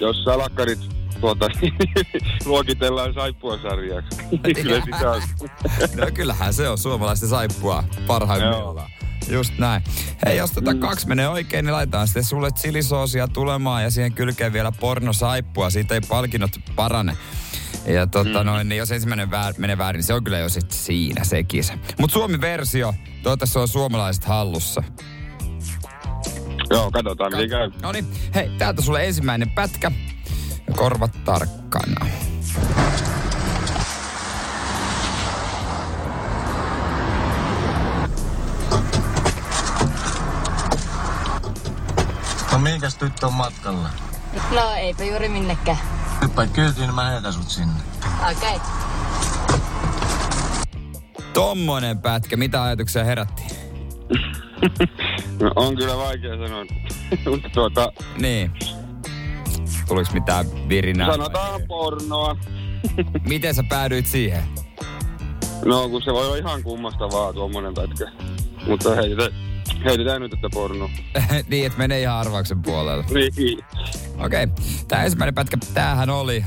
jos 0.00 0.24
salakkarit 0.24 0.97
tuota, 1.20 1.46
luokitellaan 2.44 3.14
saippuasarjaksi. 3.14 4.18
Kyllä 4.62 4.82
sitä 4.84 5.10
on. 5.10 5.22
No 5.96 6.06
kyllähän 6.14 6.54
se 6.54 6.68
on 6.68 6.78
suomalaisten 6.78 7.28
saippua 7.28 7.84
parhaimmillaan. 8.06 8.90
Just 9.28 9.58
näin. 9.58 9.82
Hei, 10.26 10.36
jos 10.36 10.50
tota 10.50 10.74
kaksi 10.74 11.08
menee 11.08 11.28
oikein, 11.28 11.64
niin 11.64 11.72
laitetaan 11.72 12.08
sitten 12.08 12.24
sulle 12.24 12.50
chilisoosia 12.50 13.28
tulemaan 13.28 13.82
ja 13.82 13.90
siihen 13.90 14.12
kylkeen 14.12 14.52
vielä 14.52 14.72
pornosaippua. 14.80 15.70
Siitä 15.70 15.94
ei 15.94 16.00
palkinnot 16.08 16.50
parane. 16.76 17.16
Ja 17.86 18.06
tota 18.06 18.38
mm. 18.38 18.46
noin, 18.46 18.68
niin 18.68 18.78
jos 18.78 18.92
ensimmäinen 18.92 19.30
väär, 19.30 19.54
menee 19.58 19.78
väärin, 19.78 19.98
niin 19.98 20.06
se 20.06 20.14
on 20.14 20.24
kyllä 20.24 20.38
jo 20.38 20.48
sitten 20.48 20.78
siinä 20.78 21.24
sekin. 21.24 21.64
Mutta 21.98 22.14
Suomi-versio, 22.14 22.94
toivottavasti 23.22 23.52
se 23.52 23.58
on 23.58 23.68
suomalaiset 23.68 24.24
hallussa. 24.24 24.82
Joo, 26.70 26.90
katsotaan 26.90 27.32
miten 27.32 27.50
käy. 27.50 27.70
No 27.82 27.92
niin, 27.92 28.06
hei, 28.34 28.50
täältä 28.58 28.82
sulle 28.82 29.06
ensimmäinen 29.06 29.50
pätkä. 29.50 29.92
Korvat 30.78 31.10
tarkkana. 31.24 32.06
No 42.52 42.58
minkäs 42.58 42.96
tyttö 42.96 43.26
on 43.26 43.34
matkalla? 43.34 43.88
No 44.54 44.70
eipä 44.76 45.04
juuri 45.04 45.28
minnekään. 45.28 45.78
Hyppäät 46.22 46.50
kyytiin, 46.50 46.82
niin 46.86 46.94
mä 46.94 47.10
heitän 47.10 47.32
sut 47.32 47.48
sinne. 47.48 47.74
Okei. 48.30 48.56
Okay. 48.56 48.68
Tommonen 51.32 51.98
pätkä, 51.98 52.36
mitä 52.36 52.62
ajatuksia 52.62 53.04
herätti? 53.04 53.42
No, 55.40 55.50
on 55.56 55.76
kyllä 55.76 55.96
vaikea 55.96 56.36
sanoa. 56.36 56.64
Mutta 57.30 57.48
tuota, 57.48 57.92
Niin. 58.20 58.52
Tuliko 59.88 60.10
mitään 60.12 60.46
virinää? 60.68 61.12
sanotaan 61.12 61.60
pornoa. 61.68 62.36
Miten 63.28 63.54
sä 63.54 63.64
päädyit 63.68 64.06
siihen? 64.06 64.42
No 65.64 65.88
kun 65.88 66.02
se 66.02 66.12
voi 66.12 66.26
olla 66.26 66.36
ihan 66.36 66.62
kummasta 66.62 67.10
vaan 67.10 67.34
tuommoinen 67.34 67.74
pätkä. 67.74 68.10
Mutta 68.66 68.94
heitetään, 68.94 69.32
heitetään 69.84 70.20
nyt, 70.20 70.32
että 70.32 70.48
porno. 70.54 70.90
niin, 71.50 71.66
että 71.66 71.78
menee 71.78 72.00
ihan 72.00 72.16
arvauksen 72.16 72.62
puolelle. 72.62 73.04
Niin. 73.10 73.58
Okei, 74.18 74.44
okay. 74.44 74.64
tämä 74.88 75.04
ensimmäinen 75.04 75.34
pätkä, 75.34 75.56
tämähän 75.74 76.10
oli. 76.10 76.44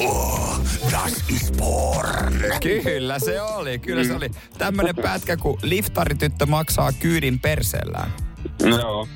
Oh, 0.00 0.60
das 0.92 1.24
ist 1.28 1.56
porn. 1.56 2.34
Kyllä 2.62 3.18
se 3.18 3.42
oli, 3.42 3.78
kyllä 3.78 4.04
se 4.04 4.14
oli. 4.14 4.30
Tämmönen 4.58 4.94
pätkä, 4.96 5.36
kun 5.36 5.58
liftarityttö 5.62 6.46
maksaa 6.46 6.92
kyydin 6.92 7.40
perseellään. 7.40 8.12
Joo. 8.60 9.08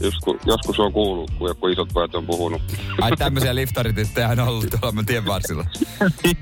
Joskus, 0.00 0.36
joskus 0.44 0.80
on 0.80 0.92
kuullut, 0.92 1.30
kun 1.30 1.48
joku 1.48 1.66
isot 1.66 1.88
pojat 1.92 2.14
on 2.14 2.26
puhunut. 2.26 2.62
Ai 3.00 3.10
tämmöisiä 3.18 3.54
liftarityttöjä 3.54 4.28
on 4.28 4.40
ollut 4.40 4.66
tuolla 4.70 4.92
mun 4.92 5.06
tien 5.06 5.26
varsilla. 5.26 5.64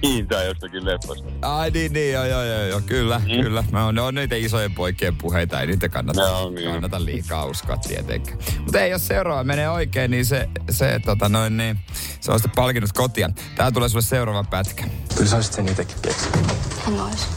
niin, 0.03 0.29
tai 0.29 0.47
jostakin 0.47 0.85
leffasta. 0.85 1.25
Ai 1.43 1.71
niin, 1.71 1.93
niin, 1.93 2.13
joo, 2.13 2.25
joo, 2.25 2.45
joo, 2.45 2.63
joo 2.63 2.81
kyllä, 2.87 3.19
mm. 3.19 3.43
kyllä. 3.43 3.65
Mä 3.73 3.87
on, 3.87 3.95
ne 3.95 4.01
on 4.01 4.15
niitä 4.15 4.37
isojen 4.37 4.75
poikien 4.75 5.17
puheita, 5.17 5.61
ei 5.61 5.67
niitä 5.67 5.89
kannata, 5.89 6.21
Ne 6.21 6.27
on, 6.27 6.55
niin. 6.55 6.71
kannata 6.71 7.05
liikaa 7.05 7.45
uskoa 7.45 7.77
tietenkään. 7.77 8.39
Mutta 8.59 8.81
ei, 8.81 8.91
jos 8.91 9.07
seuraava 9.07 9.45
menee 9.45 9.71
oikein, 9.71 10.11
niin 10.11 10.27
se, 10.27 10.49
se, 10.71 11.01
tota 11.07 11.29
noin, 11.29 11.57
niin, 11.57 11.79
se 12.21 12.33
on 12.33 12.39
sitten 12.39 12.57
palkinnut 12.57 12.93
kotia. 12.93 13.31
Tää 13.57 13.73
tulee 13.73 13.89
sulle 13.89 14.03
seuraava 14.03 14.45
pätkä. 14.45 14.85
Kyllä 15.15 15.31
sä 15.31 15.37
olisit 15.37 15.53
sen 15.53 15.69
itekin 15.69 15.97
keksinyt. 16.03 16.47
En 16.89 17.01
ois. 17.01 17.29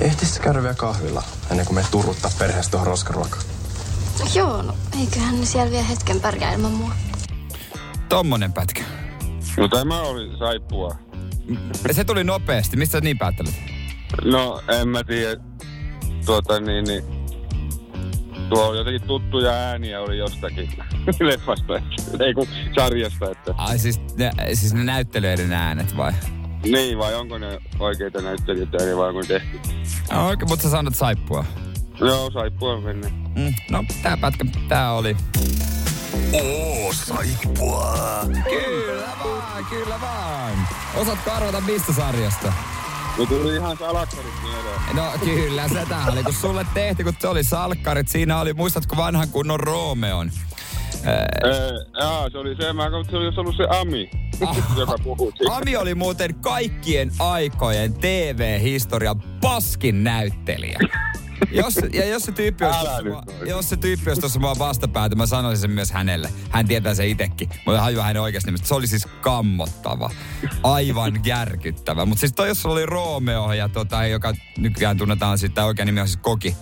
Ehtisit 0.00 0.42
käydä 0.42 0.62
vielä 0.62 0.74
kahvilla 0.74 1.22
ennen 1.50 1.66
kuin 1.66 1.74
me 1.74 1.84
turruttaa 1.90 2.30
perheestä 2.38 2.70
tuohon 2.70 2.86
roskaruokaan. 2.86 3.42
Joo, 4.34 4.62
no 4.62 4.74
eiköhän 5.00 5.40
ne 5.40 5.46
siellä 5.46 5.70
vielä 5.70 5.84
hetken 5.84 6.20
pärjää 6.20 6.52
ilman 6.52 6.72
mua. 6.72 6.92
Tommonen 8.08 8.52
pätkä. 8.52 8.82
No 9.56 9.68
tämä 9.68 10.00
oli 10.02 10.38
saippua. 10.38 10.96
Se 11.90 12.04
tuli 12.04 12.24
nopeasti. 12.24 12.76
Mistä 12.76 12.92
sä 12.92 13.00
niin 13.00 13.18
päättelet? 13.18 13.54
No, 14.24 14.62
en 14.80 14.88
mä 14.88 15.04
tiedä. 15.04 15.40
Tuota 16.26 16.60
niin, 16.60 16.84
niin. 16.84 17.04
Tuo 18.48 18.66
oli 18.66 18.78
jotenkin 18.78 19.08
tuttuja 19.08 19.50
ääniä 19.50 20.00
oli 20.00 20.18
jostakin 20.18 20.70
leffasta. 21.20 21.82
Ei 22.20 22.34
kun 22.34 22.46
sarjasta, 22.74 23.30
että. 23.30 23.54
Ai 23.56 23.78
siis 23.78 24.00
ne, 24.16 24.30
siis 24.54 24.74
ne 24.74 24.84
näyttelijöiden 24.84 25.52
äänet 25.52 25.96
vai? 25.96 26.12
Niin, 26.64 26.98
vai 26.98 27.14
onko 27.14 27.38
ne 27.38 27.58
oikeita 27.78 28.22
näyttelijöitä 28.22 28.76
ääniä 28.80 28.96
vai 28.96 29.08
onko 29.08 29.20
ne 29.20 29.26
tehty? 29.26 29.60
No, 30.12 30.26
Oikein, 30.26 30.48
mutta 30.48 30.62
sä 30.62 30.70
sanot 30.70 30.94
saippua. 30.94 31.44
Joo, 32.06 32.30
saippua 32.30 32.72
on 32.72 32.82
mennyt. 32.82 33.12
Mm, 33.36 33.54
no, 33.70 33.84
tää 34.02 34.16
pätkä, 34.16 34.44
tää 34.68 34.92
oli. 34.92 35.16
Oh, 36.32 36.94
saippua. 36.94 37.96
Kyllä 38.50 39.08
vaan, 39.24 39.64
kyllä 39.64 40.00
vaan. 40.00 40.68
Osaatko 40.96 41.30
arvata 41.30 41.60
mistä 41.60 41.92
sarjasta? 41.92 42.52
No 43.18 43.26
tuli 43.26 43.56
ihan 43.56 43.76
salakkarit 43.76 44.32
mieleen. 44.42 44.96
No 44.96 45.12
kyllä, 45.24 45.68
se 45.68 45.86
tää 45.88 46.06
oli, 46.12 46.22
kun 46.22 46.32
sulle 46.32 46.66
tehtiin, 46.74 47.04
kun 47.04 47.14
se 47.18 47.28
oli 47.28 47.44
salkkarit. 47.44 48.08
Siinä 48.08 48.40
oli, 48.40 48.52
muistatko 48.54 48.96
vanhan 48.96 49.28
kunnon 49.28 49.60
Romeon? 49.60 50.30
Ee, 51.04 52.00
jaa, 52.00 52.30
se 52.30 52.38
oli 52.38 52.56
se, 52.56 52.72
mä 52.72 52.90
katsoin, 52.90 53.06
se 53.10 53.16
olisi 53.16 53.40
ollut 53.40 53.56
se 53.56 53.66
Ami, 53.80 54.10
joka 54.76 54.94
puhuu 55.04 55.32
siitä. 55.38 55.56
Ami 55.56 55.76
oli 55.76 55.94
muuten 55.94 56.34
kaikkien 56.34 57.12
aikojen 57.18 57.94
TV-historian 57.94 59.22
paskin 59.40 60.04
näyttelijä. 60.04 60.78
Jos, 61.50 61.74
ja 61.92 62.06
jos 62.06 62.22
se 62.22 62.32
tyyppi 62.32 62.64
olisi, 62.64 63.28
jos 63.48 63.68
se 63.68 63.76
tyyppi 63.76 64.10
olisi 64.10 64.20
tuossa 64.20 64.40
mua 64.40 64.54
vastapäätä, 64.58 65.16
mä 65.16 65.26
sanoisin 65.26 65.60
sen 65.60 65.70
myös 65.70 65.90
hänelle. 65.90 66.30
Hän 66.50 66.66
tietää 66.66 66.94
se 66.94 67.06
itekin. 67.06 67.48
Mutta 67.66 67.80
hajua 67.80 68.02
hänen 68.02 68.22
oikeasta 68.22 68.48
nimestä. 68.48 68.68
Se 68.68 68.74
oli 68.74 68.86
siis 68.86 69.06
kammottava. 69.20 70.10
Aivan 70.62 71.20
järkyttävä. 71.24 72.06
Mutta 72.06 72.20
siis 72.20 72.32
toi, 72.32 72.48
jos 72.48 72.66
oli 72.66 72.86
Romeo, 72.86 73.52
ja 73.52 73.68
tota, 73.68 74.06
joka 74.06 74.34
nykyään 74.58 74.96
tunnetaan 74.96 75.38
sitten, 75.38 75.64
oikein 75.64 75.86
nimi 75.86 76.00
on 76.00 76.08
siis 76.08 76.20
Koki. 76.22 76.56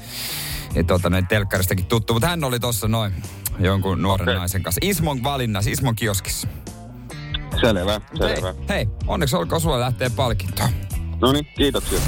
Ja 0.75 0.85
tota, 0.85 1.11
noin 1.11 1.27
telkkaristakin 1.27 1.87
tuttu. 1.87 2.13
Mutta 2.13 2.29
hän 2.29 2.45
oli 2.45 2.61
tuossa 2.61 2.89
noin 2.89 3.13
jonkun 3.59 4.03
nuoren 4.03 4.29
Okei. 4.29 4.39
naisen 4.39 4.63
kanssa. 4.63 4.79
Ismon 4.83 5.23
valinnassa, 5.23 5.71
Ismon 5.71 5.97
kioskissa. 5.97 6.49
Selvä, 7.61 8.01
selvä. 8.19 8.55
Hei, 8.69 8.77
hei, 8.77 8.89
onneksi 9.07 9.37
olkoon 9.37 9.61
sulle 9.61 9.81
lähtee 9.81 10.11
palkinto. 10.11 10.63
No 11.21 11.33
niin, 11.33 11.47
kiitoksia. 11.57 11.99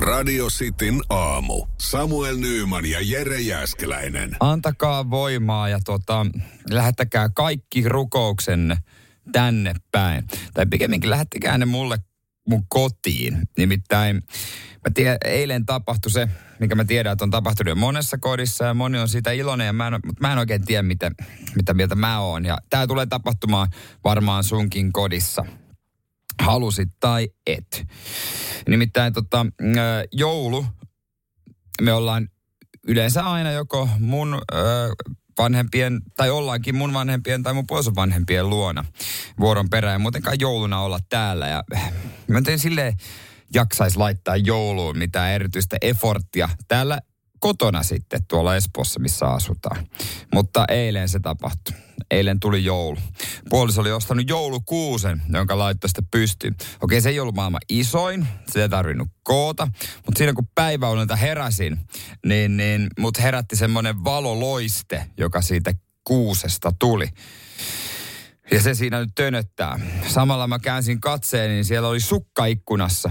Radio 0.00 0.46
Cityn 0.46 1.00
aamu. 1.08 1.66
Samuel 1.78 2.36
Nyyman 2.36 2.86
ja 2.86 2.98
Jere 3.02 3.40
Jäskeläinen. 3.40 4.36
Antakaa 4.40 5.10
voimaa 5.10 5.68
ja 5.68 5.80
tota, 5.84 6.26
lähettäkää 6.70 7.28
kaikki 7.28 7.88
rukouksenne 7.88 8.76
tänne 9.32 9.74
päin. 9.92 10.24
Tai 10.54 10.66
pikemminkin 10.66 11.10
lähettäkää 11.10 11.58
ne 11.58 11.64
mulle 11.64 11.98
mun 12.48 12.64
kotiin. 12.68 13.38
Nimittäin 13.58 14.16
mä 14.74 14.90
tiedän, 14.94 15.18
eilen 15.24 15.66
tapahtui 15.66 16.10
se, 16.10 16.28
mikä 16.60 16.74
mä 16.74 16.84
tiedän, 16.84 17.12
että 17.12 17.24
on 17.24 17.30
tapahtunut 17.30 17.70
jo 17.70 17.76
monessa 17.76 18.18
kodissa 18.18 18.64
ja 18.64 18.74
moni 18.74 18.98
on 18.98 19.08
siitä 19.08 19.32
iloinen, 19.32 19.66
ja 19.66 19.72
mä 19.72 19.86
en, 19.86 19.92
mutta 19.92 20.20
mä 20.20 20.32
en 20.32 20.38
oikein 20.38 20.64
tiedä, 20.64 20.82
mitä, 20.82 21.10
mitä 21.56 21.74
mieltä 21.74 21.94
mä 21.94 22.20
oon. 22.20 22.44
Ja 22.44 22.58
tää 22.70 22.86
tulee 22.86 23.06
tapahtumaan 23.06 23.68
varmaan 24.04 24.44
sunkin 24.44 24.92
kodissa 24.92 25.44
halusit 26.40 26.88
tai 27.00 27.28
et. 27.46 27.86
Nimittäin 28.68 29.12
tota, 29.12 29.46
joulu, 30.12 30.66
me 31.82 31.92
ollaan 31.92 32.28
yleensä 32.88 33.22
aina 33.22 33.52
joko 33.52 33.88
mun 33.98 34.42
vanhempien, 35.38 36.00
tai 36.16 36.30
ollaankin 36.30 36.74
mun 36.74 36.92
vanhempien 36.92 37.42
tai 37.42 37.54
mun 37.54 37.66
puolison 37.66 37.94
vanhempien 37.94 38.50
luona 38.50 38.84
vuoron 39.40 39.70
perään. 39.70 39.94
Ja 39.94 39.98
muutenkaan 39.98 40.40
jouluna 40.40 40.80
olla 40.80 40.98
täällä. 41.08 41.48
Ja 41.48 41.64
mä 42.28 42.40
en 42.48 42.58
silleen 42.58 42.96
jaksaisi 43.54 43.98
laittaa 43.98 44.36
jouluun 44.36 44.98
mitään 44.98 45.30
erityistä 45.30 45.76
efforttia 45.82 46.48
täällä 46.68 47.00
kotona 47.40 47.82
sitten 47.82 48.20
tuolla 48.28 48.56
Espoossa, 48.56 49.00
missä 49.00 49.26
asutaan. 49.26 49.86
Mutta 50.34 50.64
eilen 50.68 51.08
se 51.08 51.20
tapahtui. 51.20 51.74
Eilen 52.10 52.40
tuli 52.40 52.64
joulu. 52.64 52.98
Puoliso 53.50 53.80
oli 53.80 53.92
ostanut 53.92 54.28
joulukuusen, 54.28 55.22
jonka 55.32 55.58
laittoi 55.58 55.88
sitten 55.88 56.06
pystyyn. 56.10 56.56
Okei, 56.80 57.00
se 57.00 57.08
ei 57.08 57.20
ollut 57.20 57.34
maailman 57.34 57.60
isoin, 57.68 58.28
se 58.48 58.62
ei 58.62 58.68
tarvinnut 58.68 59.08
koota. 59.22 59.68
Mutta 60.06 60.18
siinä 60.18 60.32
kun 60.32 60.48
päiväunelta 60.54 61.16
heräsin, 61.16 61.80
niin, 62.26 62.56
niin 62.56 62.86
mut 62.98 63.18
herätti 63.18 63.56
semmoinen 63.56 64.04
valoloiste, 64.04 65.06
joka 65.18 65.42
siitä 65.42 65.72
kuusesta 66.04 66.72
tuli. 66.78 67.08
Ja 68.50 68.62
se 68.62 68.74
siinä 68.74 69.00
nyt 69.00 69.10
tönöttää. 69.14 69.80
Samalla 70.08 70.46
mä 70.46 70.58
käänsin 70.58 71.00
katseen, 71.00 71.50
niin 71.50 71.64
siellä 71.64 71.88
oli 71.88 72.00
sukka 72.00 72.46
ikkunassa. 72.46 73.10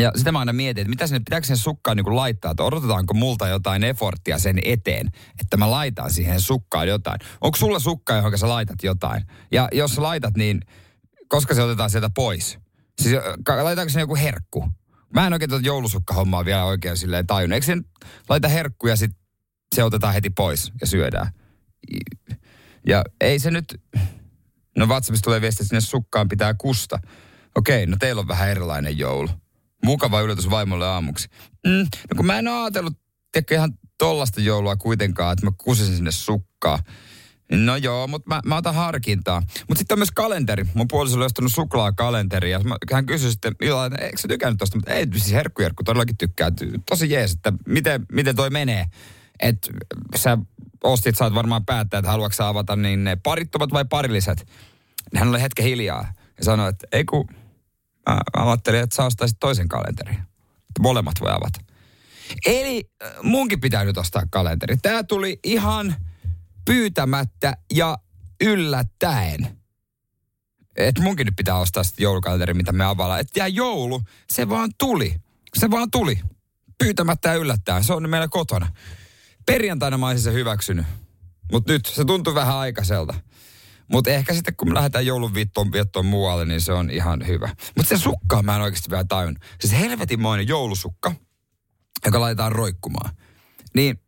Ja 0.00 0.12
sitä 0.16 0.32
mä 0.32 0.38
aina 0.38 0.52
mietin, 0.52 0.82
että 0.82 0.90
mitä 0.90 1.06
sinne, 1.06 1.18
pitääkö 1.18 1.46
sen 1.46 1.56
sukkaan 1.56 1.96
niin 1.96 2.16
laittaa, 2.16 2.50
että 2.50 2.62
odotetaanko 2.62 3.14
multa 3.14 3.48
jotain 3.48 3.84
efforttia 3.84 4.38
sen 4.38 4.58
eteen, 4.64 5.06
että 5.40 5.56
mä 5.56 5.70
laitan 5.70 6.10
siihen 6.10 6.40
sukkaan 6.40 6.88
jotain. 6.88 7.20
Onko 7.40 7.56
sulla 7.56 7.78
sukka, 7.78 8.14
johon 8.16 8.38
sä 8.38 8.48
laitat 8.48 8.82
jotain? 8.82 9.22
Ja 9.52 9.68
jos 9.72 9.94
sä 9.94 10.02
laitat, 10.02 10.36
niin 10.36 10.60
koska 11.28 11.54
se 11.54 11.62
otetaan 11.62 11.90
sieltä 11.90 12.10
pois? 12.14 12.58
Siis 13.00 13.16
laitaanko 13.62 13.90
se 13.90 14.00
joku 14.00 14.16
herkku? 14.16 14.68
Mä 15.14 15.26
en 15.26 15.32
oikein 15.32 15.48
tuota 15.48 15.66
joulusukkahommaa 15.66 16.44
vielä 16.44 16.64
oikein 16.64 16.96
silleen 16.96 17.26
tajunnut. 17.26 17.54
Eikö 17.54 17.66
sen 17.66 17.84
laita 18.28 18.48
herkku 18.48 18.86
ja 18.86 18.96
sitten 18.96 19.20
se 19.74 19.84
otetaan 19.84 20.14
heti 20.14 20.30
pois 20.30 20.72
ja 20.80 20.86
syödään? 20.86 21.32
Ja 22.86 23.04
ei 23.20 23.38
se 23.38 23.50
nyt, 23.50 23.80
No 24.76 24.86
WhatsAppissa 24.86 25.24
tulee 25.24 25.40
viesti, 25.40 25.62
että 25.62 25.68
sinne 25.68 25.80
sukkaan 25.80 26.28
pitää 26.28 26.54
kusta. 26.54 26.98
Okei, 27.54 27.86
no 27.86 27.96
teillä 28.00 28.20
on 28.20 28.28
vähän 28.28 28.50
erilainen 28.50 28.98
joulu. 28.98 29.28
Mukava 29.84 30.20
yllätys 30.20 30.50
vaimolle 30.50 30.86
aamuksi. 30.86 31.28
Mm, 31.66 31.78
no 31.82 32.16
kun 32.16 32.26
mä 32.26 32.38
en 32.38 32.48
ole 32.48 32.62
ajatellut, 32.62 32.98
tiedätkö, 33.32 33.54
ihan 33.54 33.72
tollasta 33.98 34.40
joulua 34.40 34.76
kuitenkaan, 34.76 35.32
että 35.32 35.46
mä 35.46 35.52
kusisin 35.58 35.96
sinne 35.96 36.10
sukkaa. 36.10 36.78
No 37.52 37.76
joo, 37.76 38.06
mutta 38.06 38.28
mä, 38.28 38.40
mä 38.44 38.56
otan 38.56 38.74
harkintaa. 38.74 39.40
Mutta 39.40 39.78
sitten 39.78 39.94
on 39.94 39.98
myös 39.98 40.10
kalenteri. 40.10 40.66
Mun 40.74 40.88
puoliso 40.88 41.16
oli 41.16 41.24
ostanut 41.24 41.52
suklaakalenteri 41.52 42.50
ja 42.50 42.60
hän 42.92 43.06
kysyi 43.06 43.30
sitten, 43.30 43.54
Ila, 43.60 43.86
että 43.86 44.04
eikö 44.04 44.18
sä 44.18 44.28
tykännyt 44.28 44.58
tosta? 44.58 44.76
Mutta 44.76 44.92
ei, 44.92 45.06
siis 45.12 45.32
herkkujerkku 45.32 45.84
todellakin 45.84 46.16
tykkää. 46.16 46.52
Tosi 46.90 47.10
jees, 47.10 47.32
että 47.32 47.52
miten, 47.66 48.06
miten 48.12 48.36
toi 48.36 48.50
menee. 48.50 48.86
Että 49.40 49.68
sä 50.16 50.38
ostit, 50.84 51.16
saat 51.16 51.34
varmaan 51.34 51.64
päättää, 51.64 51.98
että 51.98 52.10
haluatko 52.10 52.44
avata 52.44 52.76
niin 52.76 53.04
ne 53.04 53.16
parittomat 53.16 53.72
vai 53.72 53.84
parilliset. 53.84 54.46
Hän 55.16 55.28
oli 55.28 55.42
hetken 55.42 55.64
hiljaa 55.64 56.12
ja 56.38 56.44
sanoi, 56.44 56.68
että 56.68 56.86
ei 56.92 57.04
kun 57.04 57.28
mä 58.10 58.20
ajattelin, 58.34 58.80
että 58.80 58.96
sä 58.96 59.04
ostaisit 59.04 59.36
toisen 59.40 59.68
kalenterin. 59.68 60.18
Molemmat 60.80 61.14
voi 61.20 61.30
avata. 61.30 61.60
Eli 62.46 62.90
äh, 63.04 63.12
munkin 63.22 63.60
pitää 63.60 63.84
nyt 63.84 63.98
ostaa 63.98 64.22
kalenteri. 64.30 64.76
Tää 64.76 65.02
tuli 65.02 65.40
ihan 65.44 65.96
pyytämättä 66.64 67.56
ja 67.72 67.98
yllättäen. 68.40 69.58
Että 70.76 71.02
munkin 71.02 71.24
nyt 71.24 71.36
pitää 71.36 71.58
ostaa 71.58 71.84
sitten 71.84 72.02
joulukalenteri, 72.02 72.54
mitä 72.54 72.72
me 72.72 72.84
availlaan. 72.84 73.20
Että 73.20 73.40
jää 73.40 73.48
joulu, 73.48 74.02
se 74.30 74.48
vaan 74.48 74.70
tuli. 74.78 75.14
Se 75.58 75.70
vaan 75.70 75.90
tuli. 75.90 76.20
Pyytämättä 76.78 77.28
ja 77.28 77.34
yllättäen. 77.34 77.84
Se 77.84 77.92
on 77.92 78.10
meillä 78.10 78.28
kotona. 78.28 78.72
Perjantaina 79.46 79.98
mä 79.98 80.06
olisin 80.06 80.24
se 80.24 80.32
hyväksynyt. 80.32 80.86
Mutta 81.52 81.72
nyt 81.72 81.86
se 81.86 82.04
tuntuu 82.04 82.34
vähän 82.34 82.56
aikaiselta. 82.56 83.14
Mutta 83.92 84.10
ehkä 84.10 84.34
sitten 84.34 84.56
kun 84.56 84.68
me 84.68 84.74
lähdetään 84.74 85.06
joulun 85.06 85.34
viettoon, 85.34 85.72
viettoon 85.72 86.06
muualle, 86.06 86.44
niin 86.44 86.60
se 86.60 86.72
on 86.72 86.90
ihan 86.90 87.26
hyvä. 87.26 87.48
Mutta 87.76 87.96
se 87.96 88.02
sukkaa 88.02 88.42
mä 88.42 88.56
en 88.56 88.62
oikeasti 88.62 88.90
vielä 88.90 89.04
tajunnut. 89.04 89.42
Siis 89.60 89.80
helvetinmoinen 89.80 90.48
joulusukka, 90.48 91.12
joka 92.04 92.20
laitetaan 92.20 92.52
roikkumaan. 92.52 93.10
Niin 93.74 94.00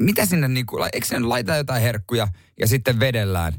mitä 0.00 0.26
sinne 0.26 0.48
niinku, 0.48 0.78
eikö 0.92 1.06
sinne 1.06 1.26
laita 1.26 1.56
jotain 1.56 1.82
herkkuja 1.82 2.28
ja 2.60 2.66
sitten 2.66 3.00
vedellään? 3.00 3.52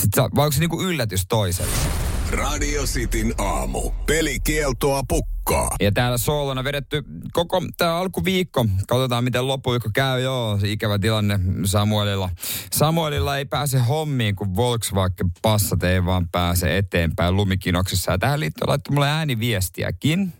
Sitten, 0.00 0.24
vai 0.34 0.44
onko 0.44 0.52
se 0.52 0.60
niinku 0.60 0.82
yllätys 0.82 1.26
toiselle? 1.28 1.99
Radio 2.32 2.82
Cityn 2.82 3.34
aamu. 3.38 3.90
Pelikieltoa 4.06 5.02
pukkaa. 5.08 5.76
Ja 5.80 5.92
täällä 5.92 6.18
soolona 6.18 6.64
vedetty 6.64 7.02
koko 7.32 7.62
tämä 7.76 7.96
alkuviikko. 7.96 8.66
Katsotaan, 8.88 9.24
miten 9.24 9.46
loppuviikko 9.46 9.90
käy. 9.94 10.20
Joo, 10.20 10.58
se 10.58 10.72
ikävä 10.72 10.98
tilanne 10.98 11.40
Samuelilla. 11.64 12.30
Samuelilla 12.72 13.36
ei 13.36 13.44
pääse 13.44 13.78
hommiin, 13.78 14.36
kun 14.36 14.56
Volkswagen 14.56 15.30
Passat 15.42 15.82
ei 15.82 16.04
vaan 16.04 16.28
pääse 16.28 16.78
eteenpäin 16.78 17.36
lumikinoksessa. 17.36 18.12
Ja 18.12 18.18
tähän 18.18 18.40
liittyen 18.40 18.68
laittoi 18.68 18.94
mulle 18.94 19.08
ääniviestiäkin. 19.08 20.32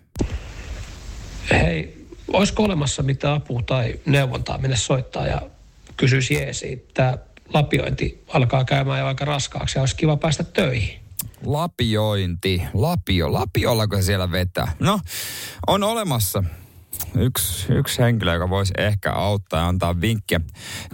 Hei, 1.51 2.07
olisiko 2.33 2.65
olemassa 2.65 3.03
mitään 3.03 3.35
apua 3.35 3.63
tai 3.63 4.01
neuvontaa 4.07 4.59
minne 4.59 4.77
soittaa 4.77 5.27
ja 5.27 5.43
kysyisi 5.97 6.35
jeesi, 6.35 6.73
että 6.73 7.19
lapiointi 7.55 8.25
alkaa 8.29 8.65
käymään 8.65 9.01
jo 9.01 9.07
aika 9.07 9.25
raskaaksi 9.25 9.79
ja 9.79 9.83
olisi 9.83 9.97
kiva 9.97 10.17
päästä 10.17 10.45
töihin. 10.45 11.00
Lapiointi. 11.45 12.63
Lapio. 12.75 13.33
Lapiollako 13.33 13.97
se 13.97 14.03
siellä 14.03 14.31
vetää? 14.31 14.73
No, 14.79 15.01
on 15.67 15.83
olemassa 15.83 16.45
yksi, 17.19 17.73
yksi 17.73 17.99
henkilö, 17.99 18.33
joka 18.33 18.51
voisi 18.51 18.73
ehkä 18.79 19.13
auttaa 19.13 19.61
ja 19.61 19.69
antaa 19.69 20.01
vinkkiä. 20.01 20.41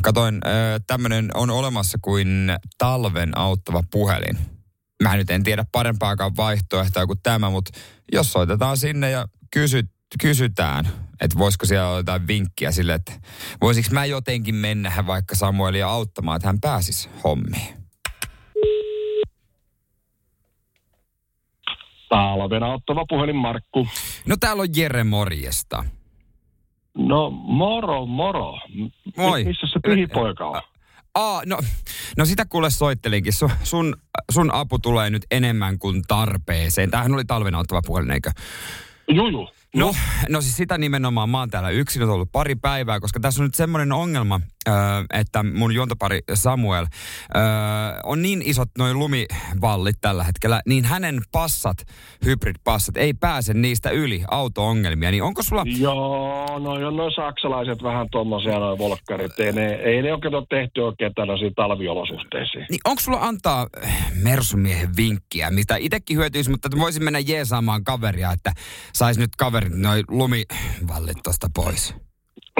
Katoin, 0.03 0.41
tämmöinen 0.87 1.31
on 1.35 1.51
olemassa 1.51 1.99
kuin 2.03 2.53
talven 2.79 3.39
auttava 3.39 3.83
puhelin. 3.91 4.39
Mä 5.03 5.17
nyt 5.17 5.31
en 5.31 5.43
tiedä 5.43 5.65
parempaakaan 5.73 6.37
vaihtoehtoa 6.37 7.07
kuin 7.07 7.21
tämä, 7.23 7.51
mutta 7.51 7.79
jos 8.13 8.33
soitetaan 8.33 8.77
sinne 8.77 9.11
ja 9.11 9.27
kysyt, 9.53 9.91
kysytään, 10.21 10.89
että 11.21 11.39
voisiko 11.39 11.67
siellä 11.67 11.89
olla 11.89 11.99
jotain 11.99 12.27
vinkkiä 12.27 12.73
sille, 12.73 12.95
että 12.95 13.13
voisiko 13.61 13.89
mä 13.93 14.05
jotenkin 14.05 14.55
mennä 14.55 15.05
vaikka 15.07 15.35
Samuelia 15.35 15.89
auttamaan, 15.89 16.37
että 16.37 16.49
hän 16.49 16.61
pääsisi 16.61 17.09
hommiin. 17.25 17.86
Talven 22.09 22.63
auttava 22.63 23.05
puhelin 23.09 23.37
Markku. 23.37 23.89
No 24.27 24.37
täällä 24.41 24.61
on 24.61 24.69
Jere 24.77 25.05
morjesta. 25.05 25.85
No 26.99 27.31
moro, 27.31 28.07
moro. 28.07 28.59
Moi. 29.17 29.45
Missä 29.45 29.67
se 29.73 29.81
pihipoika 29.83 30.47
on? 30.47 30.63
Aa, 31.15 31.43
no, 31.47 31.59
no 32.17 32.25
sitä 32.25 32.45
kuule 32.45 32.71
soittelinkin. 32.71 33.33
Sun, 33.33 33.51
sun, 33.63 33.97
sun 34.33 34.55
apu 34.55 34.79
tulee 34.79 35.11
nyt 35.11 35.27
enemmän 35.31 35.79
kuin 35.79 36.03
tarpeeseen. 36.09 36.91
Tämähän 36.91 37.15
oli 37.15 37.25
talven 37.25 37.55
auttava 37.55 37.81
puhelin, 37.87 38.11
eikö? 38.11 38.31
Juju. 39.09 39.49
No, 39.77 39.95
no 40.29 40.41
siis 40.41 40.57
sitä 40.57 40.79
nimenomaan. 40.79 41.31
Mä 41.31 41.39
oon 41.39 41.51
täällä 41.51 41.71
yksin 41.71 42.03
on 42.03 42.11
ollut 42.11 42.33
pari 42.33 42.55
päivää, 42.55 43.01
koska 43.01 43.21
tässä 43.21 43.43
on 43.43 43.47
nyt 43.47 43.55
semmoinen 43.55 43.93
ongelma, 43.93 44.41
että 45.13 45.43
mun 45.43 45.75
juontopari 45.75 46.21
Samuel 46.35 46.87
on 48.05 48.23
niin 48.23 48.43
isot 48.43 48.69
noin 48.79 48.99
lumivallit 48.99 49.97
tällä 50.01 50.25
hetkellä, 50.25 50.63
niin 50.67 50.85
hänen 50.85 51.21
passat, 51.33 51.79
hybrid-passat, 52.25 52.97
ei 52.97 53.15
pääse 53.15 53.55
niistä 53.55 53.91
yli 53.91 54.25
auto-ongelmia. 54.31 55.11
Niin 55.11 55.23
onko 55.23 55.43
sulla... 55.43 55.63
Joo, 55.79 56.59
no 56.59 56.81
jo 56.81 56.91
no 56.91 57.11
saksalaiset 57.11 57.83
vähän 57.83 58.07
tommosia 58.11 58.59
noin 58.59 58.79
volkkarit. 58.79 59.41
Ei 59.41 59.53
ne, 59.53 59.67
ei 59.67 60.03
ne 60.03 60.13
oikein 60.13 60.35
ole 60.35 60.47
tehty 60.51 60.81
oikein 60.81 61.15
tällaisiin 61.15 61.55
talviolosuhteisiin. 61.55 62.67
Niin 62.71 62.81
onko 62.85 63.01
sulla 63.01 63.19
antaa 63.21 63.67
äh, 63.85 64.13
Mersumiehen 64.23 64.97
vinkkiä, 64.97 65.51
mitä 65.51 65.77
itsekin 65.77 66.17
hyötyisi, 66.17 66.51
mutta 66.51 66.69
voisin 66.79 67.05
mennä 67.05 67.19
jeesaamaan 67.19 67.85
kaveria, 67.85 68.33
että 68.33 68.53
sais 68.93 69.19
nyt 69.19 69.37
kaverit 69.37 69.75
noin 69.75 70.05
lumivallit 70.09 71.19
tosta 71.23 71.51
pois. 71.55 72.06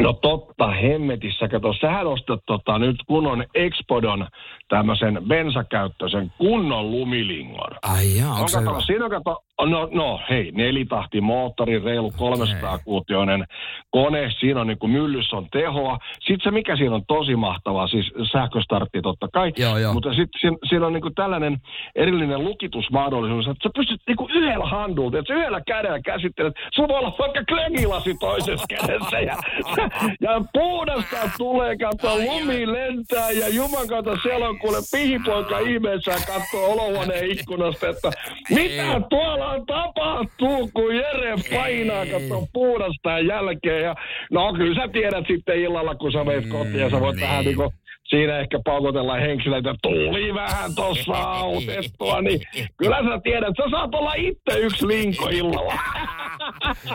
No 0.01 0.13
totta, 0.13 0.67
hemmetissä. 0.67 1.49
Kato, 1.49 1.73
sähän 1.73 2.07
ostat 2.07 2.41
tota, 2.47 2.79
nyt 2.79 2.97
kunnon 3.07 3.45
Expodon 3.55 4.29
tämmöisen 4.69 5.19
bensakäyttöisen 5.29 6.33
kunnon 6.39 6.91
lumilingon. 6.91 7.71
Ai 7.83 8.17
jaa, 8.19 8.31
onko 8.31 8.43
On 8.43 8.49
se 8.49 8.61
hyvä? 8.61 8.71
kato, 8.71 8.81
siinä 8.81 9.09
kato, 9.09 9.43
no, 9.67 9.89
no 9.93 10.21
hei, 10.31 10.53
nelitahti 10.53 11.21
moottori, 11.21 11.79
reilu 11.79 12.13
300 12.19 12.79
kuutioinen 12.79 13.45
kone, 13.91 14.31
siinä 14.41 14.61
on 14.61 14.67
niinku 14.67 14.89
myllyssä 14.89 15.37
on 15.37 15.47
tehoa. 15.53 15.99
Sitten 16.13 16.41
se, 16.45 16.51
mikä 16.51 16.77
siinä 16.77 16.95
on 16.95 17.03
tosi 17.09 17.37
mahtavaa, 17.37 17.89
siis 17.89 18.07
sähköstartti 18.33 19.03
totta 19.03 19.29
kai, 19.33 19.53
Joo, 19.57 19.79
joo. 19.79 19.93
mutta 19.93 20.09
sitten 20.09 20.41
siinä, 20.41 20.57
siinä 20.69 20.87
on 20.87 20.93
niinku 20.93 21.11
tällainen 21.11 21.57
erillinen 21.95 22.45
lukitusmahdollisuus, 22.45 23.47
että 23.49 23.69
sä 23.69 23.71
pystyt 23.75 24.01
niinku 24.07 24.29
yhdellä 24.35 24.67
handulta, 24.67 25.19
että 25.19 25.35
sä 25.35 25.39
yhdellä 25.39 25.61
kädellä 25.67 26.01
käsittelet, 26.01 26.55
sulla 26.75 26.89
voi 26.89 26.99
olla 26.99 27.15
vaikka 27.19 27.45
klengilasi 27.49 28.15
toisessa 28.21 28.67
kädessä 28.69 29.21
ja, 29.21 29.37
ja 30.27 30.41
puhdasta 30.53 31.17
tulee, 31.39 31.77
kato, 31.77 32.17
lumi 32.17 32.73
lentää 32.73 33.31
ja 33.31 33.49
juman 33.49 33.87
kautta 33.89 34.17
siellä 34.23 34.49
on 34.49 34.56
kuule 34.59 34.79
pihipoika 34.93 35.59
ihmeessä 35.59 36.11
ja 36.11 36.19
katsoo 36.27 36.67
olohuoneen 36.73 37.31
ikkunasta, 37.31 37.89
että 37.89 38.11
mitä 38.51 39.01
tuolla 39.11 39.65
tapahtuu, 39.67 40.71
kun 40.75 40.97
Jere 40.97 41.35
painaa, 41.51 42.07
kato 42.07 42.49
puhdasta 42.53 43.19
jälkeen. 43.19 43.83
Ja, 43.83 43.95
no 44.31 44.53
kyllä 44.53 44.83
sä 44.83 44.89
tiedät 44.93 45.25
sitten 45.27 45.61
illalla, 45.61 45.95
kun 45.95 46.13
sä 46.13 46.25
meet 46.25 46.47
kotiin 46.47 46.79
ja 46.79 46.91
sä 46.91 47.01
voit 47.01 47.21
vähän 47.21 47.45
niinku 47.45 47.73
siinä 48.09 48.39
ehkä 48.39 48.61
paukotella 48.65 49.15
henkilöitä, 49.15 49.71
että 49.71 49.89
tuli 49.89 50.35
vähän 50.35 50.75
tossa 50.75 51.13
autettua, 51.13 52.21
niin 52.23 52.41
kyllä 52.77 52.97
sä 52.97 53.21
tiedät, 53.25 53.55
sä 53.57 53.71
saat 53.71 53.95
olla 53.95 54.15
itse 54.15 54.59
yksi 54.59 54.87
linko 54.87 55.29
illalla. 55.29 55.75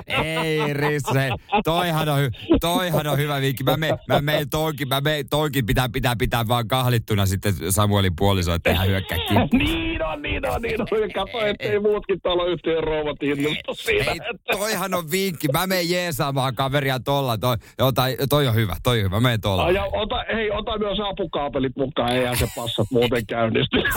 Ei 0.07 0.73
Risto, 0.73 1.13
se, 1.13 1.29
toihan 1.63 2.09
on, 2.09 2.19
hy- 2.19 2.57
toihan 2.61 3.07
on 3.07 3.17
hyvä 3.17 3.41
vinkki. 3.41 3.63
Mä 3.63 3.77
menen 3.77 3.97
mä 4.07 4.21
meen 4.21 4.49
toinkin, 4.49 4.87
mä 4.87 5.01
meen 5.01 5.29
toinkin 5.29 5.65
pitää, 5.65 5.89
pitää, 5.93 6.15
pitää 6.15 6.47
vaan 6.47 6.67
kahlittuna 6.67 7.25
sitten 7.25 7.53
Samuelin 7.69 8.15
puoliso, 8.15 8.53
että 8.53 8.75
hän 8.75 8.87
hyökkää 8.87 9.17
niin 9.53 9.90
on, 10.11 10.21
niin 10.21 10.49
on, 10.49 10.61
niin 10.61 10.81
on. 10.81 10.87
Kato, 11.15 11.45
ettei 11.45 11.79
muutkin 11.79 12.21
taloyhtiön 12.21 12.83
rouvat 12.83 13.23
innostu 13.23 13.73
siitä. 13.75 14.11
Ei, 14.11 14.17
että- 14.17 14.57
toihan 14.57 14.93
on 14.93 15.11
vinkki. 15.11 15.47
Mä 15.53 15.67
menen 15.67 15.89
jeesaamaan 15.89 16.55
kaveria 16.55 16.99
tolla. 16.99 17.37
Toi, 17.37 17.57
tai, 17.95 18.17
toi 18.29 18.47
on 18.47 18.55
hyvä, 18.55 18.75
toi 18.83 18.97
on 18.97 19.03
hyvä. 19.03 19.15
Mä 19.15 19.19
menen 19.19 19.41
tolla. 19.41 19.71
Ja 19.71 19.85
ota, 19.85 20.23
hei, 20.33 20.51
ota 20.51 20.77
myös 20.77 20.97
apukaapelit 20.99 21.75
mukaan, 21.77 22.11
eihän 22.15 22.37
se 22.37 22.47
passat 22.55 22.87
muuten 22.91 23.25
käynnisty. 23.25 23.77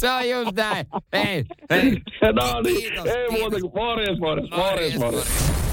Se 0.00 0.10
on 0.10 0.28
just 0.30 0.52
näin. 0.56 0.86
Hei, 1.12 1.44
hei. 1.70 1.90
no 2.32 2.60
niin, 2.60 2.76
Kiitos, 2.76 3.06
ei 3.06 3.12
kiitos. 3.28 3.38
muuta 3.40 3.60
kuin 3.60 3.72
morjes, 3.74 4.18
morjes, 4.18 4.50
morjes, 4.50 4.98
morjes. 4.98 5.71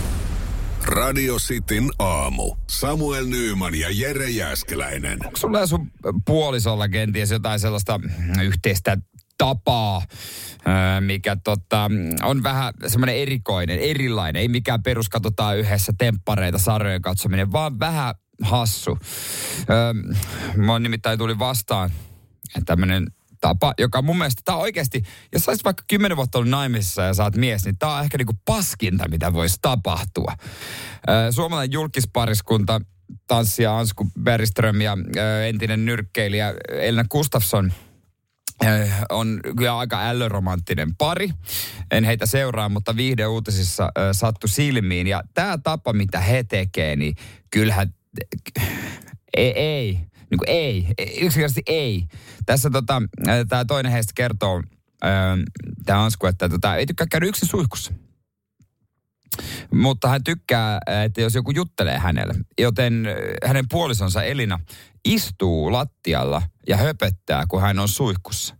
Radio 0.85 1.35
Cityn 1.35 1.89
aamu. 1.99 2.55
Samuel 2.69 3.25
Nyyman 3.25 3.75
ja 3.75 3.87
Jere 3.91 4.29
Jäskeläinen. 4.29 5.25
Onko 5.25 5.37
sulla 5.37 5.67
sun 5.67 5.91
puolisolla 6.25 6.89
kenties 6.89 7.31
jotain 7.31 7.59
sellaista 7.59 7.99
yhteistä 8.43 8.97
tapaa, 9.37 10.01
mikä 10.99 11.37
tota, 11.43 11.89
on 12.23 12.43
vähän 12.43 12.73
semmoinen 12.87 13.15
erikoinen, 13.15 13.79
erilainen. 13.79 14.41
Ei 14.41 14.47
mikään 14.47 14.83
perus 14.83 15.09
katsotaan 15.09 15.57
yhdessä 15.57 15.93
temppareita, 15.97 16.57
sarjojen 16.57 17.01
katsominen, 17.01 17.51
vaan 17.51 17.79
vähän 17.79 18.15
hassu. 18.41 18.97
Mä 20.57 20.79
nimittäin 20.79 21.19
tuli 21.19 21.39
vastaan 21.39 21.89
tämmöinen 22.65 23.07
tapa, 23.41 23.73
joka 23.78 24.02
mun 24.02 24.17
mielestä, 24.17 24.41
tämä 24.45 24.56
on 24.56 24.62
oikeasti, 24.62 25.04
jos 25.34 25.43
sä 25.43 25.52
vaikka 25.63 25.84
kymmenen 25.88 26.17
vuotta 26.17 26.38
ollut 26.38 26.49
naimisissa 26.49 27.02
ja 27.02 27.13
saat 27.13 27.36
mies, 27.36 27.65
niin 27.65 27.78
tämä 27.78 27.95
on 27.95 28.04
ehkä 28.04 28.17
niinku 28.17 28.39
paskinta, 28.45 29.08
mitä 29.10 29.34
voisi 29.34 29.58
tapahtua. 29.62 30.34
Suomalainen 31.32 31.73
julkispariskunta, 31.73 32.82
tanssija 33.28 33.78
Ansku 33.78 34.08
Bergström 34.21 34.82
ja 34.82 34.97
entinen 35.47 35.86
nyrkkeilijä 35.86 36.54
Elina 36.69 37.04
Gustafsson 37.12 37.73
on 39.10 39.39
kyllä 39.58 39.78
aika 39.78 40.10
ällöromanttinen 40.10 40.95
pari. 40.95 41.30
En 41.91 42.04
heitä 42.04 42.25
seuraa, 42.25 42.69
mutta 42.69 42.95
viihdeuutisissa 42.95 43.91
sattu 44.12 44.47
silmiin. 44.47 45.08
Ja 45.08 45.23
tämä 45.34 45.58
tapa, 45.58 45.93
mitä 45.93 46.19
he 46.19 46.43
tekee, 46.43 46.95
niin 46.95 47.15
kyllähän 47.52 47.93
ei, 49.38 49.52
ei, 49.60 49.99
niin 50.31 50.37
kuin 50.37 50.49
ei, 50.49 50.87
yksinkertaisesti 50.99 51.61
ei. 51.65 52.05
Tässä 52.45 52.69
tota, 52.69 53.01
tämä 53.49 53.65
toinen 53.65 53.91
heistä 53.91 54.11
kertoo, 54.15 54.63
tämä 55.85 56.03
Ansku, 56.03 56.27
että 56.27 56.49
tota, 56.49 56.75
ei 56.75 56.85
tykkää 56.85 57.07
käydä 57.11 57.25
yksin 57.25 57.47
suihkussa. 57.47 57.93
Mutta 59.73 60.09
hän 60.09 60.23
tykkää, 60.23 60.79
että 61.05 61.21
jos 61.21 61.35
joku 61.35 61.51
juttelee 61.51 61.97
hänelle, 61.97 62.33
joten 62.59 63.07
hänen 63.45 63.65
puolisonsa 63.69 64.23
Elina 64.23 64.59
istuu 65.05 65.71
lattialla 65.71 66.41
ja 66.67 66.77
höpöttää, 66.77 67.45
kun 67.47 67.61
hän 67.61 67.79
on 67.79 67.87
suihkussa. 67.87 68.55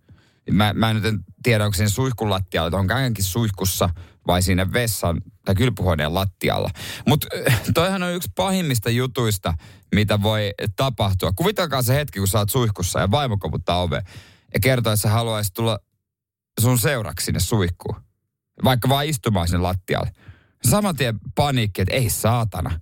Mä, 0.51 0.73
mä 0.73 0.89
en 0.89 0.95
nyt 0.95 1.05
en 1.05 1.19
tiedä, 1.43 1.65
onko 1.65 1.75
siinä 1.75 1.89
suihkun 1.89 2.29
lattialla, 2.29 2.67
että 2.67 2.77
onko 2.77 2.93
hänkin 2.93 3.23
suihkussa 3.23 3.89
vai 4.27 4.41
siinä 4.41 4.73
vessan 4.73 5.21
tai 5.45 5.55
kylpyhuoneen 5.55 6.13
lattialla. 6.13 6.69
Mutta 7.08 7.27
toihan 7.73 8.03
on 8.03 8.13
yksi 8.13 8.29
pahimmista 8.36 8.89
jutuista, 8.89 9.53
mitä 9.95 10.21
voi 10.21 10.53
tapahtua. 10.75 11.32
Kuvitelkaa 11.36 11.82
se 11.82 11.95
hetki, 11.95 12.19
kun 12.19 12.27
sä 12.27 12.39
oot 12.39 12.49
suihkussa 12.49 12.99
ja 12.99 13.12
vaimo 13.12 13.38
koputtaa 13.38 13.82
ove 13.82 14.01
ja 14.53 14.60
kertoo, 14.60 14.93
että 14.93 15.01
sä 15.01 15.10
haluaisit 15.10 15.53
tulla 15.53 15.79
sun 16.60 16.79
seuraksi 16.79 17.25
sinne 17.25 17.39
suihkuun. 17.39 17.95
Vaikka 18.63 18.89
vaan 18.89 19.05
istumaan 19.05 19.47
sinne 19.47 19.62
lattialle. 19.62 20.12
Saman 20.69 20.95
tien 20.95 21.19
paniikki, 21.36 21.82
että 21.82 21.93
ei 21.93 22.10
saatana. 22.10 22.79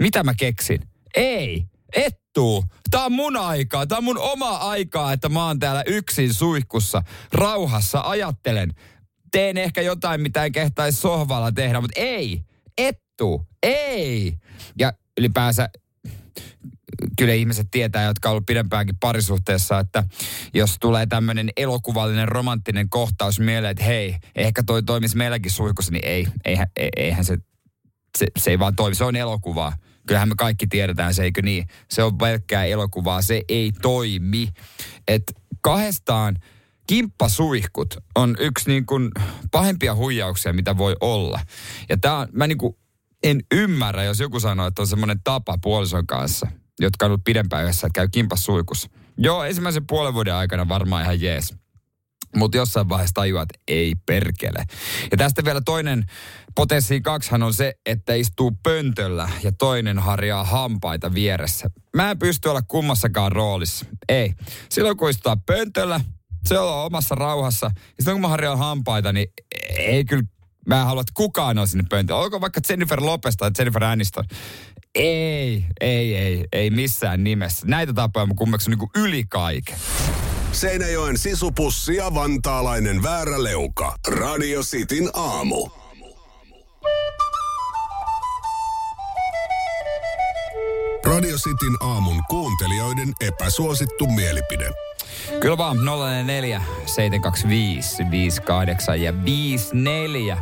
Mitä 0.00 0.22
mä 0.22 0.34
keksin? 0.34 0.80
Ei, 1.14 1.64
et 1.96 2.20
tuu. 2.32 2.64
Tää 2.90 3.04
on 3.04 3.12
mun 3.12 3.36
aikaa, 3.36 3.86
tää 3.86 3.98
on 3.98 4.04
mun 4.04 4.18
oma 4.18 4.56
aikaa, 4.56 5.12
että 5.12 5.28
mä 5.28 5.46
oon 5.46 5.58
täällä 5.58 5.82
yksin 5.86 6.34
suihkussa, 6.34 7.02
rauhassa, 7.32 8.00
ajattelen. 8.00 8.74
Teen 9.32 9.56
ehkä 9.56 9.82
jotain, 9.82 10.20
mitä 10.20 10.44
en 10.44 10.52
kehtaisi 10.52 11.00
sohvalla 11.00 11.52
tehdä, 11.52 11.80
mutta 11.80 12.00
ei, 12.00 12.42
et 12.78 13.02
tuu, 13.16 13.46
ei. 13.62 14.34
Ja 14.78 14.92
ylipäänsä 15.18 15.68
kyllä 17.18 17.32
ihmiset 17.32 17.66
tietää, 17.70 18.04
jotka 18.04 18.28
on 18.28 18.30
ollut 18.30 18.46
pidempäänkin 18.46 18.96
parisuhteessa, 19.00 19.78
että 19.78 20.04
jos 20.54 20.76
tulee 20.80 21.06
tämmöinen 21.06 21.50
elokuvallinen 21.56 22.28
romanttinen 22.28 22.88
kohtaus 22.88 23.40
mieleen, 23.40 23.70
että 23.70 23.84
hei, 23.84 24.16
ehkä 24.36 24.62
toi 24.62 24.82
toimisi 24.82 25.16
meilläkin 25.16 25.50
suihkussa, 25.50 25.92
niin 25.92 26.06
ei, 26.06 26.26
eihän, 26.44 26.66
e- 26.76 26.88
eihän 26.96 27.24
se, 27.24 27.38
se, 28.18 28.26
se 28.38 28.50
ei 28.50 28.58
vaan 28.58 28.76
toimi, 28.76 28.94
se 28.94 29.04
on 29.04 29.16
elokuvaa. 29.16 29.76
Kyllähän 30.06 30.28
me 30.28 30.34
kaikki 30.38 30.66
tiedetään 30.66 31.14
se, 31.14 31.22
eikö 31.22 31.42
niin? 31.42 31.66
Se 31.90 32.02
on 32.02 32.18
pelkkää 32.18 32.64
elokuvaa, 32.64 33.22
se 33.22 33.42
ei 33.48 33.72
toimi. 33.82 34.48
Et 35.08 35.22
kahdestaan 35.60 36.36
kimppasuihkut 36.86 37.96
on 38.14 38.36
yksi 38.38 38.70
niin 38.70 38.86
kuin 38.86 39.10
pahimpia 39.50 39.94
huijauksia, 39.94 40.52
mitä 40.52 40.76
voi 40.76 40.96
olla. 41.00 41.40
Ja 41.88 41.96
tää 41.96 42.28
mä 42.32 42.46
niin 42.46 42.58
kuin 42.58 42.76
en 43.22 43.40
ymmärrä, 43.54 44.04
jos 44.04 44.20
joku 44.20 44.40
sanoo, 44.40 44.66
että 44.66 44.82
on 44.82 44.88
semmoinen 44.88 45.20
tapa 45.24 45.58
puolison 45.62 46.06
kanssa, 46.06 46.46
jotka 46.80 47.06
on 47.06 47.10
ollut 47.10 47.24
pidempään 47.24 47.64
yhdessä, 47.64 47.86
että 47.86 48.00
käy 48.00 48.08
kimpas 48.08 48.44
suikussa. 48.44 48.88
Joo, 49.18 49.44
ensimmäisen 49.44 49.86
puolen 49.86 50.14
vuoden 50.14 50.34
aikana 50.34 50.68
varmaan 50.68 51.02
ihan 51.02 51.20
jees. 51.20 51.54
Mutta 52.36 52.56
jossain 52.56 52.88
vaiheessa 52.88 53.14
tajuat, 53.14 53.48
että 53.54 53.62
ei 53.68 53.94
perkele. 54.06 54.64
Ja 55.10 55.16
tästä 55.16 55.44
vielä 55.44 55.60
toinen 55.64 56.04
potenssi 56.54 57.00
kaksihan 57.00 57.42
on 57.42 57.54
se, 57.54 57.74
että 57.86 58.14
istuu 58.14 58.52
pöntöllä 58.62 59.28
ja 59.42 59.52
toinen 59.52 59.98
harjaa 59.98 60.44
hampaita 60.44 61.14
vieressä. 61.14 61.70
Mä 61.96 62.10
en 62.10 62.18
pysty 62.18 62.48
olla 62.48 62.62
kummassakaan 62.62 63.32
roolissa. 63.32 63.86
Ei. 64.08 64.34
Silloin 64.68 64.96
kun 64.96 65.10
istuu 65.10 65.32
pöntöllä, 65.46 66.00
se 66.44 66.58
on 66.58 66.84
omassa 66.84 67.14
rauhassa. 67.14 67.66
Ja 67.76 67.80
silloin 67.98 68.14
kun 68.14 68.20
mä 68.20 68.28
harjaan 68.28 68.58
hampaita, 68.58 69.12
niin 69.12 69.28
ei 69.78 70.04
kyllä 70.04 70.24
Mä 70.66 70.80
en 70.80 70.86
halua, 70.86 71.00
että 71.00 71.12
kukaan 71.16 71.58
on 71.58 71.68
sinne 71.68 71.84
pöntöllä. 71.90 72.20
Onko 72.20 72.40
vaikka 72.40 72.60
Jennifer 72.68 73.02
Lopez 73.02 73.36
tai 73.36 73.50
Jennifer 73.58 73.84
Aniston? 73.84 74.24
Ei, 74.94 75.64
ei, 75.80 76.16
ei, 76.16 76.44
ei 76.52 76.70
missään 76.70 77.24
nimessä. 77.24 77.66
Näitä 77.66 77.92
tapoja 77.92 78.26
mä 78.26 78.34
kummeksun 78.34 78.70
niin 78.70 79.04
yli 79.04 79.24
kaiken. 79.28 79.76
Seinäjoen 80.52 81.18
sisupussi 81.18 81.96
ja 81.96 82.14
vantaalainen 82.14 83.02
vääräleuka. 83.02 83.96
Radio 84.08 84.62
Cityn 84.62 85.10
aamu. 85.14 85.68
Radio 91.04 91.36
Cityn 91.36 91.76
aamun 91.80 92.22
kuuntelijoiden 92.28 93.12
epäsuosittu 93.20 94.06
mielipide. 94.06 94.70
Kyllä 95.40 95.58
vaan 95.58 95.76
044 95.84 96.62
725 96.86 98.10
58 98.10 99.02
ja 99.02 99.24
54. 99.24 100.38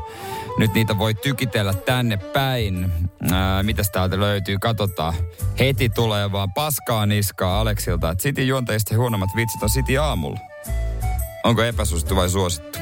Nyt 0.58 0.74
niitä 0.74 0.98
voi 0.98 1.14
tykitellä 1.14 1.74
tänne 1.74 2.16
päin. 2.16 2.92
Ää, 3.32 3.62
mitäs 3.62 3.90
täältä 3.90 4.20
löytyy? 4.20 4.58
Katsotaan. 4.58 5.14
Heti 5.58 5.88
tulee 5.88 6.32
vaan 6.32 6.52
paskaa 6.52 7.06
niskaa 7.06 7.60
Aleksilta. 7.60 8.10
Että 8.10 8.22
City 8.22 8.42
juontajista 8.44 8.96
huonommat 8.96 9.30
vitsit 9.36 9.62
on 9.62 9.68
City 9.68 9.96
aamulla. 9.98 10.38
Onko 11.44 11.62
epäsuosittu 11.62 12.16
vai 12.16 12.28
suosittu? 12.30 12.78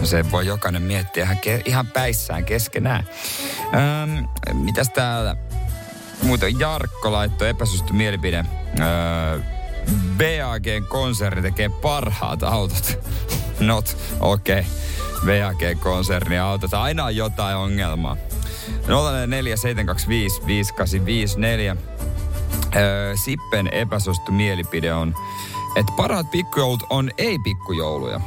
No 0.00 0.06
se 0.06 0.30
voi 0.30 0.46
jokainen 0.46 0.82
miettiä 0.82 1.24
ihan, 1.24 1.36
ke- 1.36 1.62
ihan 1.64 1.86
päissään 1.86 2.44
keskenään. 2.44 3.06
Ähm, 3.74 4.24
mitäs 4.52 4.90
täällä? 4.90 5.36
Muuten 6.22 6.60
Jarkko 6.60 7.12
laittoi 7.12 7.48
epäsuosittu 7.48 7.92
mielipide. 7.94 8.44
Öö, 8.80 9.40
BAGn 10.16 10.84
konserni 10.88 11.42
tekee 11.42 11.68
parhaat 11.68 12.42
autot. 12.42 12.98
Not, 13.60 13.96
okei. 14.20 14.60
Okay. 14.60 14.70
BAG-konserni 15.26 16.38
autot. 16.38 16.74
Aina 16.74 17.04
on 17.04 17.16
jotain 17.16 17.56
ongelmaa. 17.56 18.16
0447255854. 21.74 21.78
Öö, 22.76 23.16
Sippen 23.16 23.68
epäsuosittu 23.72 24.32
mielipide 24.32 24.94
on, 24.94 25.14
että 25.76 25.92
parhaat 25.96 26.30
pikkujoulut 26.30 26.82
on 26.90 27.10
ei-pikkujouluja. 27.18 28.20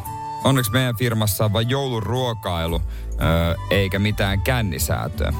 Onneksi 0.43 0.71
meidän 0.71 0.95
firmassa 0.97 1.45
on 1.45 1.53
vain 1.53 1.69
jouluruokailu, 1.69 2.81
öö, 3.11 3.55
eikä 3.69 3.99
mitään 3.99 4.41
kännisäätöä. 4.41 5.33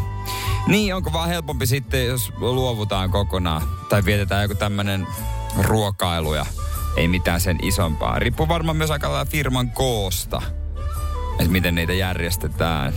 Niin, 0.67 0.95
onko 0.95 1.13
vaan 1.13 1.30
helpompi 1.30 1.65
sitten, 1.65 2.06
jos 2.06 2.34
luovutaan 2.39 3.12
kokonaan, 3.12 3.62
tai 3.89 4.06
vietetään 4.06 4.41
joku 4.41 4.56
tämmönen 4.56 5.08
ruokailu 5.60 6.34
ja 6.34 6.46
ei 6.98 7.08
mitään 7.08 7.42
sen 7.42 7.58
isompaa. 7.62 8.20
Riippuu 8.20 8.48
varmaan 8.48 8.78
myös 8.78 8.92
aika 8.92 9.12
lailla 9.12 9.32
firman 9.32 9.72
koosta, 9.72 10.42
että 11.32 11.52
miten 11.52 11.76
niitä 11.76 11.94
järjestetään. 11.94 12.94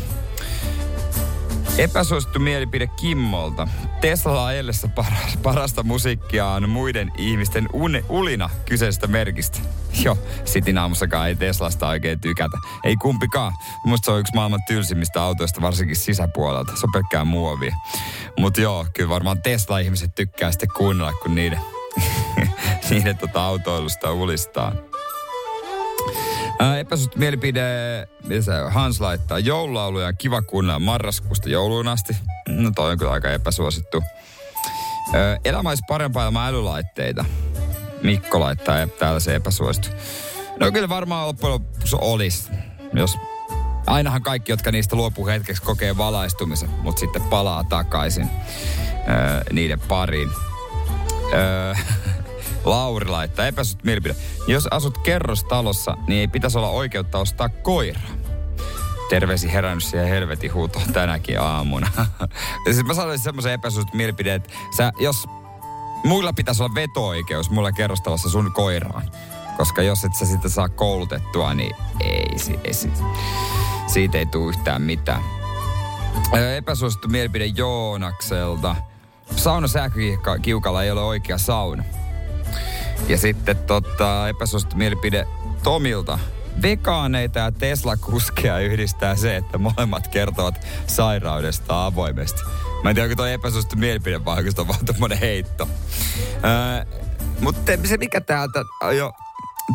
Epäsuosittu 1.79 2.39
mielipide 2.39 2.87
Kimmolta. 2.87 3.69
Tesla 4.01 4.47
ajellessa 4.47 4.89
paras, 4.89 5.37
parasta 5.43 5.83
musiikkia 5.83 6.47
on 6.47 6.69
muiden 6.69 7.13
ihmisten 7.19 7.69
une, 7.73 8.05
ulina 8.09 8.51
kyseisestä 8.67 9.07
merkistä. 9.07 9.59
Joo, 10.05 10.19
Sitin 10.45 10.79
aamussakaan 10.79 11.29
ei 11.29 11.35
Teslasta 11.35 11.89
oikein 11.89 12.21
tykätä. 12.21 12.57
Ei 12.85 12.97
kumpikaan. 12.97 13.53
Musta 13.85 14.05
se 14.05 14.11
on 14.11 14.21
yksi 14.21 14.35
maailman 14.35 14.61
tylsimmistä 14.67 15.23
autoista, 15.23 15.61
varsinkin 15.61 15.97
sisäpuolelta. 15.97 16.77
Se 16.77 16.87
on 16.87 16.93
pelkkää 16.93 17.25
muovia. 17.25 17.75
Mutta 18.39 18.61
joo, 18.61 18.87
kyllä 18.95 19.11
varmaan 19.11 19.43
Tesla-ihmiset 19.43 20.15
tykkää 20.15 20.51
sitten 20.53 20.69
kuunnella, 20.77 21.13
kun 21.13 21.35
niiden, 21.35 21.61
niiden 22.91 23.19
tota 23.19 23.47
autoilusta 23.47 24.13
ulistaa. 24.13 24.73
Ää, 26.59 26.79
epäsuosittu 26.79 27.19
mielipide, 27.19 27.63
mitä 28.25 28.71
Hans 28.71 29.01
laittaa, 29.01 29.39
joululauluja 29.39 30.13
kiva 30.13 30.43
kuunnella 30.43 30.79
marraskuusta 30.79 31.49
jouluun 31.49 31.89
asti. 31.89 32.17
No 32.49 32.71
toi 32.75 32.91
on 32.91 32.99
kyllä 32.99 33.13
aika 33.13 33.31
epäsuosittu. 33.31 34.03
Elämä 35.45 35.69
olisi 35.69 35.85
parempaa 35.89 36.27
ilman 36.27 36.49
älylaitteita. 36.49 37.25
Mikko 38.03 38.41
laittaa 38.41 38.87
täällä 38.87 39.21
se 39.21 39.35
epäsuosittu. 39.35 39.89
No 40.61 40.73
kyllä 40.73 40.89
varmaan 40.89 41.27
loppujen 41.27 41.53
lopuksi 41.53 41.97
olisi, 42.01 42.51
jos 42.93 43.17
Ainahan 43.87 44.23
kaikki, 44.23 44.53
jotka 44.53 44.73
niistä 44.73 44.97
luopuu 44.97 45.27
hetkeksi, 45.27 45.63
kokee 45.63 45.97
valaistumisen, 45.97 46.71
mutta 46.71 47.01
sitten 47.01 47.23
palaa 47.23 47.65
takaisin 47.65 48.31
öö, 49.09 49.43
niiden 49.53 49.81
pariin. 49.81 50.31
Öö, 51.33 51.75
Lauri 52.65 53.07
laittaa 53.09 53.47
epäsuht 53.47 53.85
mielipide. 53.85 54.17
Jos 54.47 54.67
asut 54.71 54.99
kerrostalossa, 54.99 55.97
niin 56.07 56.21
ei 56.21 56.29
pitäisi 56.29 56.59
olla 56.59 56.69
oikeutta 56.71 57.19
ostaa 57.19 57.49
koira. 57.49 58.01
Terveisi 59.09 59.53
herännyt 59.53 59.85
siihen 59.85 60.09
helvetin 60.09 60.55
huutoon 60.55 60.93
tänäkin 60.93 61.41
aamuna. 61.41 61.91
siis 62.65 62.85
mä 62.87 62.95
sanoisin 62.95 63.25
semmoisen 63.25 63.53
epäsuht 63.53 63.95
mielipide, 63.95 64.35
että 64.35 64.51
sä, 64.77 64.93
jos 64.99 65.27
muilla 66.05 66.33
pitäisi 66.33 66.63
olla 66.63 66.75
veto-oikeus 66.75 67.51
mulla 67.51 67.73
kerrostalossa 67.73 68.29
sun 68.29 68.53
koiraan, 68.53 69.11
Koska 69.57 69.83
jos 69.83 70.05
et 70.05 70.15
sä 70.15 70.27
sitä 70.27 70.49
saa 70.49 70.69
koulutettua, 70.69 71.55
niin 71.55 71.77
ei, 72.01 72.27
ei 72.65 72.75
si- 72.75 72.91
siitä 73.87 74.19
ei 74.19 74.27
tule 74.27 74.49
yhtään 74.49 74.83
mitään. 74.83 75.23
Ö, 76.37 76.57
Epäsuosittu 76.57 77.09
mielipide 77.09 77.47
Joonakselta. 77.47 78.77
Sauna 79.37 79.69
sähkökiukalla 79.69 80.83
ei 80.83 80.91
ole 80.91 81.03
oikea 81.03 81.39
sauna. 81.39 81.85
Ja 83.09 83.19
sitten 83.19 83.57
tota, 83.57 84.29
epäsuosittu 84.29 84.77
mielipide 84.77 85.27
Tomilta. 85.63 86.19
Vegaaneita 86.63 87.39
ja 87.39 87.53
Tesla-kuskeja 87.53 88.59
yhdistää 88.59 89.17
se, 89.17 89.37
että 89.37 89.59
molemmat 89.59 90.09
kertovat 90.09 90.67
sairaudesta 90.87 91.87
avoimesti. 91.87 92.41
Mä 92.83 92.91
en 92.91 92.97
tiedä, 92.97 93.05
onko 93.05 93.17
toi 93.17 93.33
epäsuosittu 93.33 93.77
mielipide 93.77 94.25
vai 94.25 94.39
onko 94.39 94.51
se 94.51 94.61
on 94.61 94.69
vaan 95.01 95.19
heitto. 95.19 95.69
Öö, 96.45 96.99
mutta 97.41 97.73
se 97.85 97.97
mikä 97.97 98.21
täältä 98.21 98.65
jo 98.97 99.13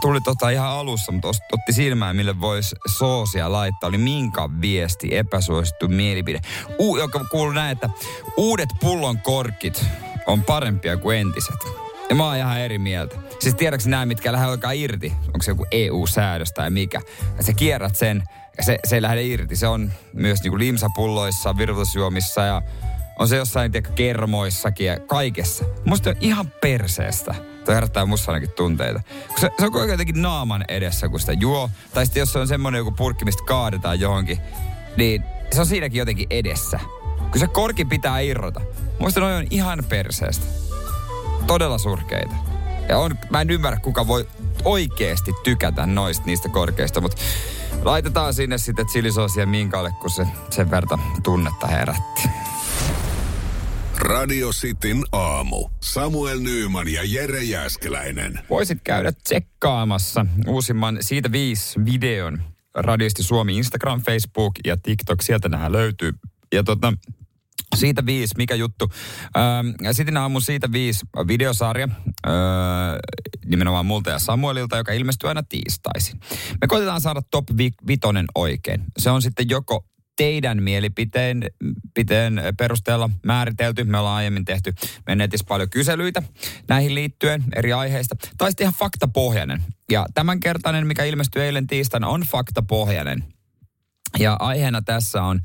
tuli 0.02 0.22
tota 0.22 0.50
ihan 0.50 0.70
alussa, 0.70 1.12
mutta 1.12 1.28
otti 1.28 1.74
silmään, 1.74 2.16
mille 2.16 2.42
voisi 2.42 2.76
soosia 2.98 3.52
laittaa, 3.52 3.88
oli 3.88 3.98
minkä 3.98 4.50
viesti, 4.62 5.18
epäsuosittu 5.18 5.88
mielipide. 5.88 6.40
U- 6.80 6.98
joka 6.98 7.26
kuuluu 7.32 7.54
näin, 7.54 7.72
että 7.72 7.90
uudet 8.38 8.70
pullon 8.82 9.22
korkit 9.22 9.86
on 10.28 10.44
parempia 10.44 10.98
kuin 10.98 11.18
entiset. 11.18 11.60
Ja 12.10 12.16
mä 12.16 12.26
oon 12.26 12.38
ihan 12.38 12.60
eri 12.60 12.80
mieltä. 12.80 13.16
Siis 13.40 13.56
tiedätkö 13.56 13.90
nämä, 13.90 14.06
mitkä 14.06 14.32
lähde 14.32 14.46
alkaa 14.46 14.72
irti? 14.72 15.14
Onko 15.26 15.42
se 15.42 15.52
joku 15.52 15.66
EU-säädös 15.72 16.54
tai 16.54 16.70
mikä? 16.70 17.02
Ja 17.38 17.44
sä 17.44 17.54
kierrät 17.54 17.96
sen 17.96 18.24
ja 18.58 18.64
se, 18.64 18.80
se 18.84 18.96
ei 18.96 19.02
lähde 19.02 19.24
irti. 19.24 19.56
Se 19.56 19.68
on 19.68 19.92
myös 20.14 20.42
niinku 20.44 20.60
limsapulloissa, 20.60 21.58
virvoitusjuomissa 21.58 22.42
ja 22.42 22.62
on 23.20 23.28
se 23.28 23.36
jossain 23.36 23.72
tiedä, 23.72 23.90
kermoissakin 23.90 24.88
ja 24.88 25.00
kaikessa. 25.00 25.66
Musta 25.86 26.10
on 26.10 26.16
ihan 26.20 26.52
perseestä. 26.62 27.36
Toi 27.70 27.76
herättää 27.76 28.06
musta 28.06 28.32
ainakin 28.32 28.56
tunteita. 28.56 29.02
Se, 29.38 29.50
se 29.60 29.66
on 29.66 29.76
ajan 29.76 29.90
jotenkin 29.90 30.22
naaman 30.22 30.66
edessä, 30.68 31.10
kun 31.10 31.20
sitä 31.20 31.34
juo. 31.34 31.70
Tai 31.94 32.06
sitten 32.06 32.22
jos 32.22 32.34
se 32.34 32.40
on 32.40 32.48
semmonen 32.48 32.78
joku 32.78 32.92
purkki, 32.92 33.26
mistä 33.26 33.44
kaadetaan 33.46 34.00
johonkin, 34.00 34.40
niin 34.98 35.24
se 35.52 35.60
on 35.60 35.66
siinäkin 35.66 36.00
jotenkin 36.00 36.28
edessä. 36.30 36.80
Kun 37.32 37.40
se 37.40 37.48
korki 37.48 37.86
pitää 37.86 38.20
irrota. 38.20 38.62
Musta 39.00 39.20
noi 39.20 39.36
on 39.36 39.48
ihan 39.50 39.84
perseestä. 39.90 40.46
Todella 41.48 41.78
surkeita. 41.78 42.36
Ja 42.88 42.98
on, 42.98 43.18
mä 43.30 43.42
en 43.42 43.50
ymmärrä, 43.50 43.80
kuka 43.80 44.08
voi 44.08 44.28
oikeesti 44.66 45.32
tykätä 45.44 45.86
noista 45.86 46.26
niistä 46.26 46.50
korkeista, 46.50 47.02
mutta 47.02 47.18
laitetaan 47.84 48.34
sinne 48.34 48.58
sitten 48.58 48.88
chilisoosia 48.88 49.46
minkalle, 49.46 49.92
kun 50.02 50.10
se 50.10 50.28
sen 50.50 50.72
verta 50.72 51.00
tunnetta 51.24 51.68
herätti. 51.68 52.30
Radio 54.00 54.50
Cityn 54.50 55.04
aamu. 55.12 55.70
Samuel 55.84 56.40
Nyyman 56.40 56.88
ja 56.88 57.02
Jere 57.06 57.44
Jäskeläinen. 57.44 58.40
Voisit 58.50 58.78
käydä 58.84 59.12
tsekkaamassa 59.24 60.26
uusimman 60.48 60.98
siitä 61.02 61.32
viisi 61.32 61.86
videon 61.86 62.42
Radiosti 62.76 63.24
Suomi 63.24 63.58
Instagram, 63.58 64.02
Facebook 64.02 64.54
ja 64.66 64.78
TikTok. 64.78 65.22
Sieltä 65.22 65.50
nämä 65.50 65.72
löytyy. 65.72 66.14
Ja 66.54 66.64
tota, 66.64 66.94
siitä 67.76 68.06
viisi, 68.06 68.34
mikä 68.38 68.56
juttu. 68.56 68.90
Ähm, 69.38 69.68
Sitten 69.92 70.18
aamun 70.18 70.42
siitä 70.42 70.72
viisi 70.72 71.06
videosarja, 71.28 71.88
öö, 72.28 72.34
nimenomaan 73.46 73.86
multa 73.86 74.10
ja 74.10 74.20
Samuelilta, 74.20 74.78
joka 74.78 74.92
ilmestyy 74.92 75.30
aina 75.30 75.44
tiistaisin. 75.44 76.20
Me 76.62 76.68
koitetaan 76.68 77.02
saada 77.02 77.22
top 77.32 77.46
vi- 77.58 77.88
vitonen 77.88 78.26
oikein. 78.36 78.84
Se 78.98 79.10
on 79.10 79.22
sitten 79.22 79.50
joko 79.50 79.86
teidän 80.20 80.64
mielipiteen 80.64 81.44
piteen 81.94 82.42
perusteella 82.58 83.10
määritelty. 83.26 83.84
Me 83.84 83.98
ollaan 83.98 84.16
aiemmin 84.16 84.46
tehty 84.46 84.74
netissä 85.16 85.46
paljon 85.48 85.70
kyselyitä 85.70 86.24
näihin 86.68 86.96
liittyen 86.96 87.44
eri 87.56 87.74
aiheista. 87.74 88.16
Tai 88.38 88.52
sitten 88.52 88.66
ihan 88.66 88.80
faktapohjainen. 88.80 89.64
Ja 89.92 90.06
tämänkertainen, 90.14 90.88
mikä 90.88 91.04
ilmestyi 91.04 91.42
eilen 91.42 91.68
tiistaina, 91.68 92.08
on 92.08 92.22
faktapohjainen. 92.22 93.24
Ja 94.20 94.38
aiheena 94.40 94.82
tässä 94.82 95.24
on 95.24 95.40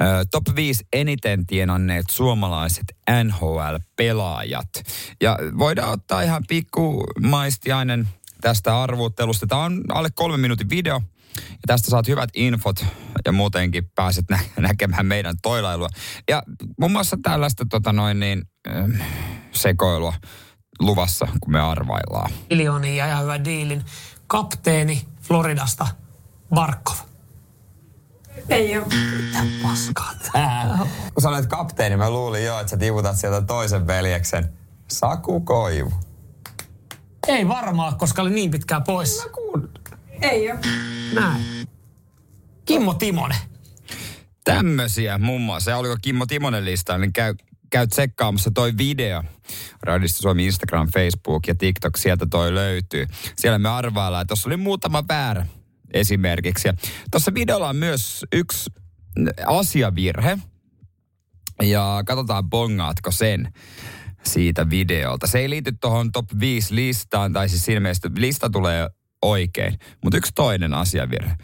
ö, 0.00 0.04
top 0.30 0.44
5 0.54 0.86
eniten 0.92 1.46
tienanneet 1.46 2.06
suomalaiset 2.10 2.84
NHL-pelaajat. 3.24 4.68
Ja 5.20 5.38
voidaan 5.58 5.92
ottaa 5.92 6.22
ihan 6.22 6.44
pikku 6.48 7.04
maistiainen 7.20 8.08
tästä 8.40 8.82
arvuuttelusta. 8.82 9.46
Tämä 9.46 9.64
on 9.64 9.82
alle 9.88 10.08
kolmen 10.14 10.40
minuutin 10.40 10.70
video. 10.70 11.02
Ja 11.36 11.66
tästä 11.66 11.90
saat 11.90 12.08
hyvät 12.08 12.30
infot 12.34 12.84
ja 13.26 13.32
muutenkin 13.32 13.90
pääset 13.94 14.24
nä- 14.30 14.40
näkemään 14.68 15.06
meidän 15.06 15.34
toilailua. 15.42 15.88
Ja 16.30 16.42
muun 16.80 16.92
muassa 16.92 17.16
tällaista 17.22 17.64
tota 17.70 17.92
noin 17.92 18.20
niin, 18.20 18.42
ö, 18.66 18.88
sekoilua 19.52 20.14
luvassa, 20.80 21.26
kun 21.40 21.52
me 21.52 21.60
arvaillaan. 21.60 22.30
miljoonia 22.50 23.06
ja 23.06 23.16
hyvän 23.16 23.44
diilin. 23.44 23.84
Kapteeni 24.26 25.04
Floridasta, 25.22 25.86
Barkov. 26.54 26.96
Ei 28.48 28.78
ole 28.78 28.86
mitään 28.86 29.48
paskaa. 29.62 30.12
Kun 31.14 31.22
sä 31.22 31.28
olet 31.28 31.46
kapteeni, 31.46 31.96
mä 31.96 32.10
luulin 32.10 32.44
jo, 32.44 32.58
että 32.60 32.70
sä 32.70 32.76
tiputat 32.76 33.16
sieltä 33.16 33.42
toisen 33.42 33.86
veljeksen. 33.86 34.52
Saku 34.88 35.40
Koivu. 35.40 35.92
Ei 37.28 37.48
varmaan, 37.48 37.96
koska 37.96 38.22
oli 38.22 38.30
niin 38.30 38.50
pitkään 38.50 38.84
poissa. 38.84 39.24
Ei 40.22 40.50
ole. 40.50 40.60
Näin. 41.14 41.42
Kimmo 42.64 42.94
Timonen. 42.94 43.38
Tämmösiä 44.44 45.18
muun 45.18 45.40
muassa. 45.40 45.70
Ja 45.70 45.76
oliko 45.76 45.96
Kimmo 46.02 46.26
Timonen 46.26 46.64
lista, 46.64 46.98
niin 46.98 47.12
käy, 47.12 47.34
käy 47.70 47.86
tsekkaamassa 47.86 48.50
toi 48.54 48.72
video. 48.78 49.22
Radista 49.82 50.18
Suomi 50.22 50.46
Instagram, 50.46 50.88
Facebook 50.94 51.46
ja 51.46 51.54
TikTok, 51.54 51.96
sieltä 51.96 52.26
toi 52.30 52.54
löytyy. 52.54 53.06
Siellä 53.36 53.58
me 53.58 53.68
arvaillaan, 53.68 54.22
että 54.22 54.28
tuossa 54.28 54.48
oli 54.48 54.56
muutama 54.56 55.04
väärä 55.08 55.46
esimerkiksi. 55.94 56.68
Ja 56.68 56.74
Tuossa 57.10 57.34
videolla 57.34 57.68
on 57.68 57.76
myös 57.76 58.24
yksi 58.32 58.70
asiavirhe. 59.46 60.38
Ja 61.62 62.02
katsotaan, 62.06 62.50
bongaatko 62.50 63.10
sen 63.10 63.52
siitä 64.22 64.70
videolta. 64.70 65.26
Se 65.26 65.38
ei 65.38 65.50
liity 65.50 65.72
tuohon 65.80 66.12
top 66.12 66.26
5 66.40 66.74
listaan, 66.74 67.32
tai 67.32 67.48
siis 67.48 67.64
siinä 67.64 67.80
mielessä 67.80 68.10
lista 68.16 68.50
tulee 68.50 68.88
oikein. 69.22 69.78
Mutta 70.02 70.16
yksi 70.18 70.32
toinen 70.34 70.74
asiavirhe 70.74 71.36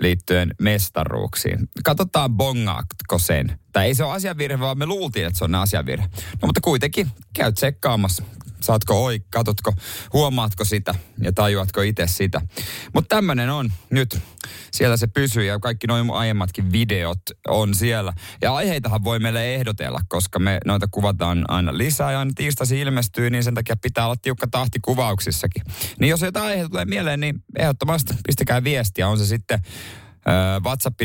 liittyen 0.00 0.54
mestaruuksiin. 0.60 1.68
Katsotaan, 1.84 2.30
bongaatko 2.30 3.18
sen. 3.18 3.58
Tai 3.72 3.86
ei 3.86 3.94
se 3.94 4.04
ole 4.04 4.12
asiavirhe, 4.12 4.60
vaan 4.60 4.78
me 4.78 4.86
luultiin, 4.86 5.26
että 5.26 5.38
se 5.38 5.44
on 5.44 5.54
asiavirhe. 5.54 6.06
No 6.42 6.46
mutta 6.46 6.60
kuitenkin, 6.60 7.08
käy 7.32 7.52
tsekkaamassa. 7.52 8.22
Saatko 8.62 9.04
oi, 9.04 9.20
katotko, 9.30 9.74
huomaatko 10.12 10.64
sitä 10.64 10.94
ja 11.22 11.32
tajuatko 11.32 11.82
itse 11.82 12.06
sitä. 12.06 12.40
Mutta 12.94 13.16
tämmönen 13.16 13.50
on 13.50 13.72
nyt. 13.90 14.18
Siellä 14.72 14.96
se 14.96 15.06
pysyy 15.06 15.44
ja 15.44 15.58
kaikki 15.58 15.86
noin 15.86 16.10
aiemmatkin 16.10 16.72
videot 16.72 17.20
on 17.48 17.74
siellä. 17.74 18.12
Ja 18.42 18.54
aiheitahan 18.54 19.04
voi 19.04 19.18
meille 19.18 19.54
ehdotella, 19.54 20.00
koska 20.08 20.38
me 20.38 20.60
noita 20.64 20.88
kuvataan 20.90 21.44
aina 21.48 21.78
lisää 21.78 22.12
ja 22.12 22.18
aina 22.18 22.32
tiistaisin 22.34 22.78
ilmestyy, 22.78 23.30
niin 23.30 23.44
sen 23.44 23.54
takia 23.54 23.76
pitää 23.76 24.04
olla 24.04 24.16
tiukka 24.16 24.46
tahti 24.46 24.78
kuvauksissakin. 24.80 25.62
Niin 26.00 26.10
jos 26.10 26.20
jotain 26.20 26.46
aiheita 26.46 26.70
tulee 26.70 26.84
mieleen, 26.84 27.20
niin 27.20 27.44
ehdottomasti 27.58 28.14
pistäkää 28.26 28.64
viestiä. 28.64 29.08
On 29.08 29.18
se 29.18 29.26
sitten 29.26 29.58
WhatsApp 30.64 31.00
0447255854 31.00 31.04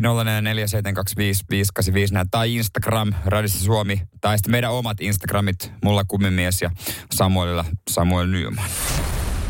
tai 2.31 2.55
Instagram, 2.55 3.13
Radissa 3.25 3.65
Suomi, 3.65 4.01
tai 4.21 4.37
sitten 4.37 4.51
meidän 4.51 4.71
omat 4.71 5.01
Instagramit, 5.01 5.71
mulla 5.83 6.03
kummimies 6.07 6.61
ja 6.61 6.71
Samuelilla 7.11 7.65
Samuel 7.89 8.27
Nyman. 8.27 8.65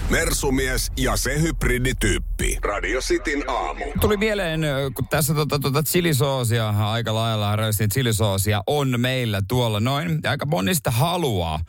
Mersumies 0.10 0.92
ja 0.98 1.18
se 1.18 1.42
hybridityyppi. 1.42 2.58
Radio 2.62 3.02
Cityn 3.02 3.50
aamu. 3.50 3.86
Tuli 4.02 4.18
mieleen, 4.18 4.62
kun 4.96 5.08
tässä 5.08 5.34
tota, 5.34 5.60
tota 5.60 5.84
chilisoosia 5.84 6.70
aika 6.70 7.16
lailla 7.16 7.48
harrastin 7.48 7.90
chilisoosia 7.90 8.64
on 8.68 9.00
meillä 9.00 9.42
tuolla 9.48 9.80
noin. 9.80 10.20
Ja 10.24 10.30
aika 10.30 10.46
moni 10.46 10.76
sitä 10.76 10.92
haluaa, 10.92 11.60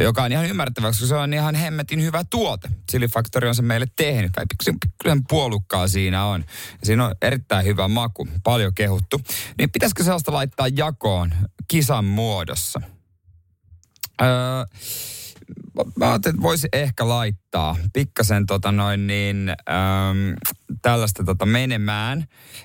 joka 0.00 0.22
on 0.22 0.32
ihan 0.32 0.46
ymmärrettäväksi, 0.46 1.00
koska 1.00 1.14
se 1.14 1.20
on 1.20 1.34
ihan 1.34 1.54
hemmetin 1.54 2.02
hyvä 2.02 2.24
tuote. 2.30 2.68
Chili 2.90 3.08
Factory 3.08 3.48
on 3.48 3.54
se 3.54 3.62
meille 3.62 3.86
tehnyt. 3.96 4.32
Kai 4.32 4.44
pikkusen, 4.48 4.76
pikkusen 4.80 5.24
puolukkaa 5.28 5.88
siinä 5.88 6.24
on. 6.24 6.44
Ja 6.80 6.86
siinä 6.86 7.06
on 7.06 7.14
erittäin 7.22 7.66
hyvä 7.66 7.88
maku, 7.88 8.28
paljon 8.44 8.74
kehuttu. 8.74 9.20
Niin 9.58 9.70
pitäisikö 9.70 10.04
sellaista 10.04 10.32
laittaa 10.32 10.68
jakoon 10.76 11.34
kisan 11.68 12.04
muodossa? 12.04 12.80
Öö, 14.22 14.28
mä 15.96 16.10
ajattelin, 16.10 16.34
että 16.34 16.42
voisi 16.42 16.68
ehkä 16.72 17.08
laittaa 17.08 17.76
pikkasen 17.92 18.46
tota 18.46 18.72
noin 18.72 19.06
niin, 19.06 19.48
äm, 19.48 20.36
tällaista 20.82 21.24
tota 21.24 21.46
menemään. 21.46 22.24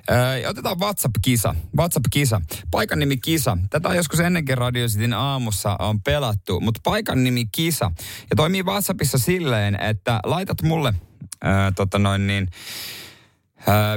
Ää, 0.09 0.35
otetaan 0.49 0.79
WhatsApp-kisa. 0.79 1.55
WhatsApp-kisa. 1.77 2.41
Paikan 2.71 2.99
nimi 2.99 3.17
Kisa. 3.17 3.57
Tätä 3.69 3.89
on 3.89 3.95
joskus 3.95 4.19
ennenkin 4.19 4.57
Radio 4.57 4.87
Cityn 4.87 5.13
aamussa 5.13 5.75
on 5.79 6.01
pelattu, 6.01 6.59
mutta 6.59 6.79
paikan 6.83 7.23
nimi 7.23 7.45
Kisa. 7.51 7.91
Ja 8.29 8.35
toimii 8.35 8.63
WhatsAppissa 8.63 9.17
silleen, 9.17 9.81
että 9.81 10.19
laitat 10.23 10.61
mulle 10.61 10.93
ää, 11.41 11.71
tota 11.71 11.99
noin 11.99 12.27
niin, 12.27 12.47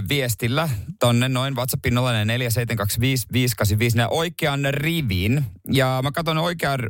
viestillä 0.09 0.68
tonne 1.00 1.29
noin 1.29 1.57
WhatsAppin 1.57 1.94
04725585 1.94 1.98
oikean 4.11 4.61
rivin. 4.70 5.44
Ja 5.72 6.00
mä 6.02 6.12
katson 6.12 6.38
oikean, 6.38 6.81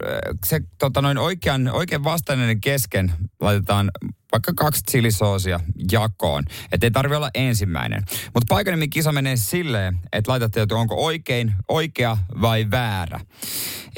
se 0.46 0.60
tota 0.78 1.02
noin 1.02 1.18
oikean, 1.18 1.68
oikean 1.68 2.04
vastainen 2.04 2.60
kesken 2.60 3.12
laitetaan 3.40 3.90
vaikka 4.32 4.52
kaksi 4.56 4.82
chilisoosia 4.90 5.60
jakoon. 5.92 6.44
Että 6.72 6.86
ei 6.86 6.90
tarvi 6.90 7.16
olla 7.16 7.30
ensimmäinen. 7.34 8.02
Mutta 8.34 8.54
paikanimi 8.54 8.88
kisa 8.88 9.12
menee 9.12 9.36
silleen, 9.36 9.98
että 10.12 10.30
laitatte, 10.30 10.62
että 10.62 10.74
onko 10.74 11.04
oikein, 11.04 11.54
oikea 11.68 12.16
vai 12.40 12.70
väärä. 12.70 13.20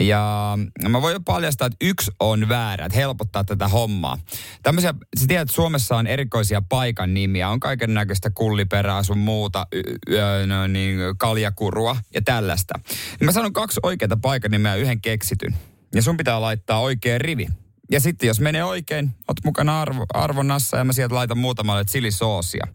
Ja 0.01 0.59
mä 0.89 1.03
voin 1.03 1.13
jo 1.13 1.21
paljastaa, 1.21 1.67
että 1.67 1.77
yksi 1.81 2.11
on 2.21 2.49
väärä, 2.49 2.87
että 2.87 2.99
helpottaa 2.99 3.45
tätä 3.45 3.69
hommaa. 3.69 4.19
Tämmöisiä, 4.63 4.95
sä 5.21 5.27
tiedät, 5.29 5.43
että 5.43 5.55
Suomessa 5.55 5.97
on 5.97 6.07
erikoisia 6.07 6.63
paikan 6.69 7.15
nimiä, 7.15 7.49
on 7.49 7.61
kaiken 7.61 7.95
näköistä 7.95 8.31
kulliperää 8.31 9.03
sun 9.03 9.19
muuta, 9.19 9.67
y, 9.73 9.83
y, 10.07 10.47
no, 10.47 10.67
niin, 10.67 10.99
kaljakurua 11.19 11.97
ja 12.15 12.23
tällaista. 12.23 12.75
Niin 13.21 13.27
mä 13.27 13.33
sanon 13.33 13.53
kaksi 13.53 13.81
oikeita 13.83 14.17
paikan 14.17 14.51
nimeä 14.51 14.75
yhden 14.75 15.01
keksityn. 15.01 15.57
Ja 15.95 16.03
sun 16.03 16.17
pitää 16.17 16.41
laittaa 16.41 16.81
oikea 16.81 17.19
rivi. 17.19 17.47
Ja 17.91 18.01
sitten 18.01 18.27
jos 18.27 18.41
menee 18.41 18.65
oikein, 18.65 19.11
oot 19.29 19.45
mukana 19.45 19.81
arvo, 19.81 20.07
arvonnassa 20.15 20.77
ja 20.77 20.85
mä 20.85 20.93
sieltä 20.93 21.15
laitan 21.15 21.39
muutamalle 21.39 21.85
chilisoosia. 21.85 22.67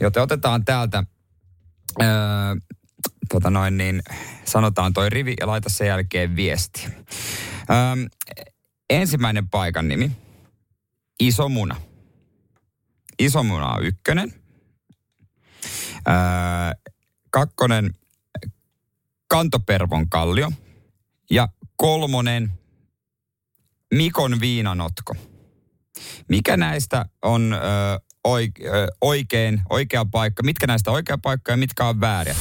Joten 0.00 0.22
otetaan 0.22 0.64
täältä, 0.64 1.04
öö, 2.02 2.08
tota 3.28 3.50
noin 3.50 3.76
niin, 3.76 4.02
sanotaan 4.44 4.92
toi 4.92 5.10
rivi 5.10 5.34
ja 5.40 5.46
laita 5.46 5.68
sen 5.68 5.86
jälkeen 5.86 6.36
viesti. 6.36 6.88
Öö, 7.70 8.08
ensimmäinen 8.90 9.48
paikan 9.48 9.88
nimi, 9.88 10.10
Iso 11.20 11.48
Muna. 11.48 11.76
Iso 13.18 13.42
Muna 13.42 13.68
on 13.68 13.84
ykkönen. 13.84 14.32
Öö, 16.08 16.92
kakkonen, 17.30 17.94
Kantopervon 19.28 20.08
kallio. 20.08 20.52
Ja 21.30 21.48
kolmonen, 21.76 22.55
Mikon 23.94 24.40
viinanotko. 24.40 25.14
Mikä 26.28 26.56
näistä 26.56 27.04
on 27.22 27.52
ö, 27.52 27.56
oike, 28.24 28.68
ö, 28.68 28.86
oikein, 29.00 29.62
oikea 29.70 30.04
paikka? 30.04 30.42
Mitkä 30.42 30.66
näistä 30.66 30.90
on 30.90 30.94
oikea 30.94 31.18
paikka 31.18 31.52
ja 31.52 31.56
mitkä 31.56 31.84
on 31.84 32.00
vääriä? 32.00 32.36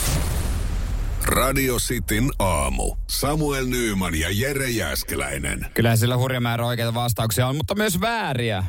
Radio 1.26 1.78
Cityn 1.78 2.30
aamu. 2.40 2.96
Samuel 3.10 3.66
Nyyman 3.66 4.16
ja 4.16 4.28
Jere 4.32 4.70
Jäskeläinen. 4.70 5.66
Kyllähän 5.74 5.98
sillä 5.98 6.18
hurja 6.18 6.42
määrä 6.42 6.66
oikeita 6.66 6.94
vastauksia 6.94 7.48
on, 7.48 7.56
mutta 7.56 7.76
myös 7.76 8.02
vääriä. 8.02 8.64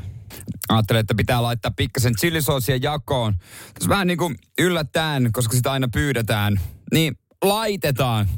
Ajattelin, 0.68 1.00
että 1.00 1.14
pitää 1.14 1.42
laittaa 1.42 1.70
pikkasen 1.76 2.16
chilisoosia 2.16 2.76
jakoon. 2.76 3.34
Tässä 3.74 3.88
vähän 3.88 4.06
niin 4.06 4.18
kuin 4.18 4.36
yllättäen, 4.58 5.32
koska 5.32 5.56
sitä 5.56 5.72
aina 5.72 5.88
pyydetään, 5.88 6.60
niin 6.92 7.18
laitetaan. 7.44 8.28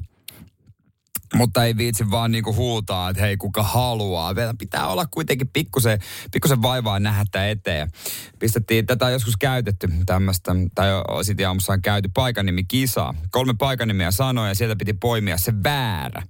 Mutta 1.35 1.65
ei 1.65 1.77
viitsi 1.77 2.11
vaan 2.11 2.31
niinku 2.33 2.55
huutaa, 2.55 3.11
että 3.11 3.23
hei 3.23 3.37
kuka 3.37 3.63
haluaa. 3.63 4.35
Vielä 4.35 4.55
pitää 4.59 4.89
olla 4.89 5.07
kuitenkin 5.07 5.49
pikkusen, 5.49 5.99
pikkusen 6.33 6.63
vaivaa 6.63 7.01
nähdä 7.01 7.49
eteen. 7.49 7.91
Pistettiin, 8.39 8.87
tätä 8.87 9.07
on 9.07 9.13
joskus 9.13 9.37
käytetty 9.37 9.89
tämmöistä, 10.07 10.53
tai 10.75 10.89
sitten 11.23 11.49
aamussa 11.49 11.73
on 11.73 11.83
käyty 11.83 12.11
paikanimi 12.15 12.65
kisaa. 12.65 13.15
Kolme 13.31 13.55
paikannimiä 13.59 14.11
sanoja 14.11 14.49
ja 14.49 14.55
sieltä 14.55 14.77
piti 14.77 14.93
poimia 14.93 15.39
se 15.39 15.53
väärä. 15.65 16.23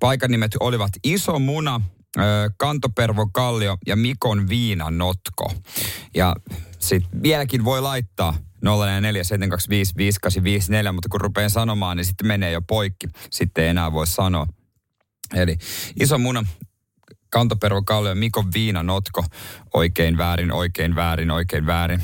Paikannimet 0.00 0.52
olivat 0.60 0.92
Iso 1.04 1.38
Muna, 1.38 1.80
Kantopervo 2.56 3.26
Kallio 3.32 3.76
ja 3.86 3.96
Mikon 3.96 4.48
Viinanotko. 4.48 5.52
Ja 6.14 6.36
sitten 6.78 7.22
vieläkin 7.22 7.64
voi 7.64 7.80
laittaa 7.80 8.34
0447255854, 8.64 10.92
mutta 10.92 11.08
kun 11.08 11.20
rupean 11.20 11.50
sanomaan, 11.50 11.96
niin 11.96 12.04
sitten 12.04 12.26
menee 12.26 12.52
jo 12.52 12.62
poikki. 12.62 13.06
Sitten 13.30 13.64
ei 13.64 13.70
enää 13.70 13.92
voi 13.92 14.06
sanoa. 14.06 14.46
Eli 15.34 15.56
iso 16.00 16.18
muna, 16.18 16.44
Kantopervo 17.30 17.82
Kallio, 17.82 18.14
Mikon 18.14 18.52
Viinanotko, 18.54 19.24
oikein 19.74 20.18
väärin, 20.18 20.52
oikein 20.52 20.94
väärin, 20.94 21.30
oikein 21.30 21.66
väärin. 21.66 22.02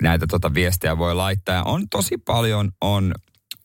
Näitä 0.00 0.26
tota 0.26 0.54
viestejä 0.54 0.98
voi 0.98 1.14
laittaa. 1.14 1.64
On 1.64 1.88
tosi 1.88 2.18
paljon, 2.18 2.72
on 2.80 3.14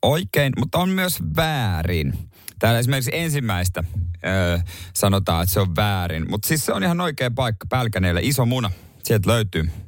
oikein, 0.01 0.53
mutta 0.57 0.77
on 0.77 0.89
myös 0.89 1.19
väärin. 1.35 2.13
Täällä 2.59 2.79
esimerkiksi 2.79 3.11
ensimmäistä 3.13 3.83
öö, 4.25 4.59
sanotaan, 4.93 5.43
että 5.43 5.53
se 5.53 5.59
on 5.59 5.75
väärin. 5.75 6.25
Mutta 6.29 6.47
siis 6.47 6.65
se 6.65 6.73
on 6.73 6.83
ihan 6.83 7.01
oikea 7.01 7.31
paikka 7.31 7.65
Pälkäneellä. 7.69 8.19
Iso 8.23 8.45
muna, 8.45 8.71
sieltä 9.03 9.29
löytyy. 9.29 9.86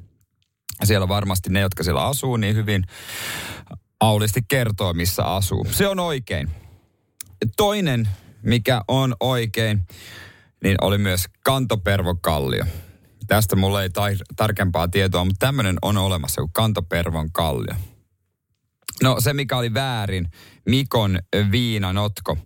Siellä 0.84 1.08
varmasti 1.08 1.50
ne, 1.50 1.60
jotka 1.60 1.84
siellä 1.84 2.06
asuu, 2.06 2.38
niin 2.38 2.56
hyvin 2.56 2.84
aulisti 4.00 4.42
kertoo, 4.48 4.94
missä 4.94 5.26
asuu. 5.26 5.68
Se 5.72 5.88
on 5.88 6.00
oikein. 6.00 6.50
Toinen, 7.58 8.10
mikä 8.42 8.82
on 8.88 9.16
oikein, 9.20 9.88
niin 10.64 10.76
oli 10.82 10.98
myös 10.98 11.26
Kantopervokallio. 11.44 12.66
Tästä 13.28 13.56
mulla 13.56 13.84
ei 13.84 13.90
tar- 13.90 14.34
tarkempaa 14.36 14.88
tietoa, 14.88 15.26
mutta 15.26 15.46
tämmöinen 15.46 15.78
on 15.82 15.98
olemassa 15.98 16.42
kuin 16.42 16.54
Kantopervon 16.54 17.32
kallio. 17.32 17.76
No 19.04 19.20
se, 19.20 19.34
mikä 19.34 19.58
oli 19.58 19.74
väärin, 19.74 20.28
Mikon 20.66 21.20
viinanotko. 21.52 22.38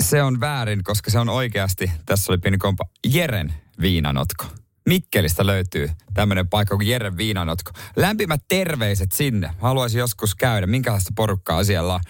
Se 0.00 0.22
on 0.22 0.40
väärin, 0.40 0.84
koska 0.84 1.10
se 1.10 1.18
on 1.18 1.28
oikeasti, 1.28 1.90
tässä 2.06 2.32
oli 2.32 2.38
pieni 2.38 2.58
kompa, 2.58 2.84
Jeren 3.06 3.54
viinanotko. 3.80 4.44
Mikkelistä 4.88 5.46
löytyy 5.46 5.90
tämmöinen 6.14 6.48
paikka 6.48 6.76
kuin 6.76 6.88
Jeren 6.88 7.16
Viinanotko. 7.16 7.70
Lämpimät 7.96 8.40
terveiset 8.48 9.12
sinne. 9.12 9.50
Haluaisin 9.58 9.98
joskus 9.98 10.34
käydä. 10.34 10.66
Minkälaista 10.66 11.10
porukkaa 11.16 11.64
siellä 11.64 11.94
on? 11.94 12.00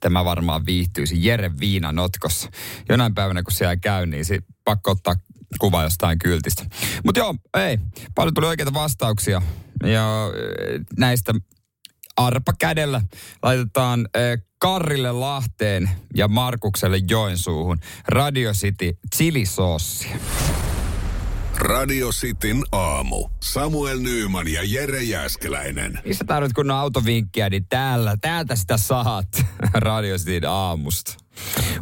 Tämä 0.00 0.24
varmaan 0.24 0.66
viihtyisi 0.66 1.24
Jeren 1.24 1.60
Viinanotkossa. 1.60 2.48
Jonain 2.88 3.14
päivänä 3.14 3.42
kun 3.42 3.52
siellä 3.52 3.76
käy, 3.76 4.06
niin 4.06 4.24
sit 4.24 4.44
pakko 4.64 4.90
ottaa 4.90 5.14
kuva 5.58 5.82
jostain 5.82 6.18
kyltistä. 6.18 6.64
Mutta 7.04 7.20
joo, 7.20 7.34
ei. 7.56 7.78
Paljon 8.14 8.34
tuli 8.34 8.46
oikeita 8.46 8.74
vastauksia. 8.74 9.42
Ja 9.84 10.30
näistä 10.98 11.34
arpa 12.16 12.52
kädellä 12.58 13.00
laitetaan 13.42 14.08
Karrille 14.58 15.12
Lahteen 15.12 15.90
ja 16.14 16.28
Markukselle 16.28 17.00
Joensuuhun 17.08 17.80
Radio 18.08 18.52
City 18.52 18.98
chilisossia. 19.16 20.16
Radio 21.62 22.08
Cityn 22.08 22.62
aamu. 22.72 23.28
Samuel 23.40 23.98
Nyyman 23.98 24.48
ja 24.48 24.60
Jere 24.64 25.02
Jäskeläinen. 25.02 25.98
Mistä 26.06 26.24
tarvitset 26.24 26.54
kunnon 26.54 26.76
autovinkkiä, 26.76 27.50
niin 27.50 27.66
täällä, 27.68 28.16
täältä 28.20 28.56
sitä 28.56 28.76
saat 28.76 29.28
Radio 29.74 30.18
Cityn 30.18 30.50
aamusta. 30.50 31.16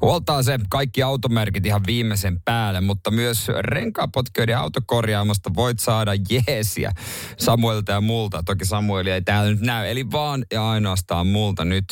Huoltaa 0.02 0.42
se 0.42 0.58
kaikki 0.70 1.02
automerkit 1.02 1.66
ihan 1.66 1.82
viimeisen 1.86 2.40
päälle, 2.44 2.80
mutta 2.80 3.10
myös 3.10 3.48
renkaapotkijoiden 3.60 4.58
autokorjaamosta 4.58 5.50
voit 5.54 5.78
saada 5.78 6.12
jeesiä 6.30 6.92
Samuelta 7.36 7.92
ja 7.92 8.00
multa. 8.00 8.42
Toki 8.42 8.64
Samuelia 8.64 9.14
ei 9.14 9.22
täällä 9.22 9.50
nyt 9.50 9.60
näy, 9.60 9.90
eli 9.90 10.10
vaan 10.10 10.44
ja 10.52 10.70
ainoastaan 10.70 11.26
multa 11.26 11.64
nyt. 11.64 11.84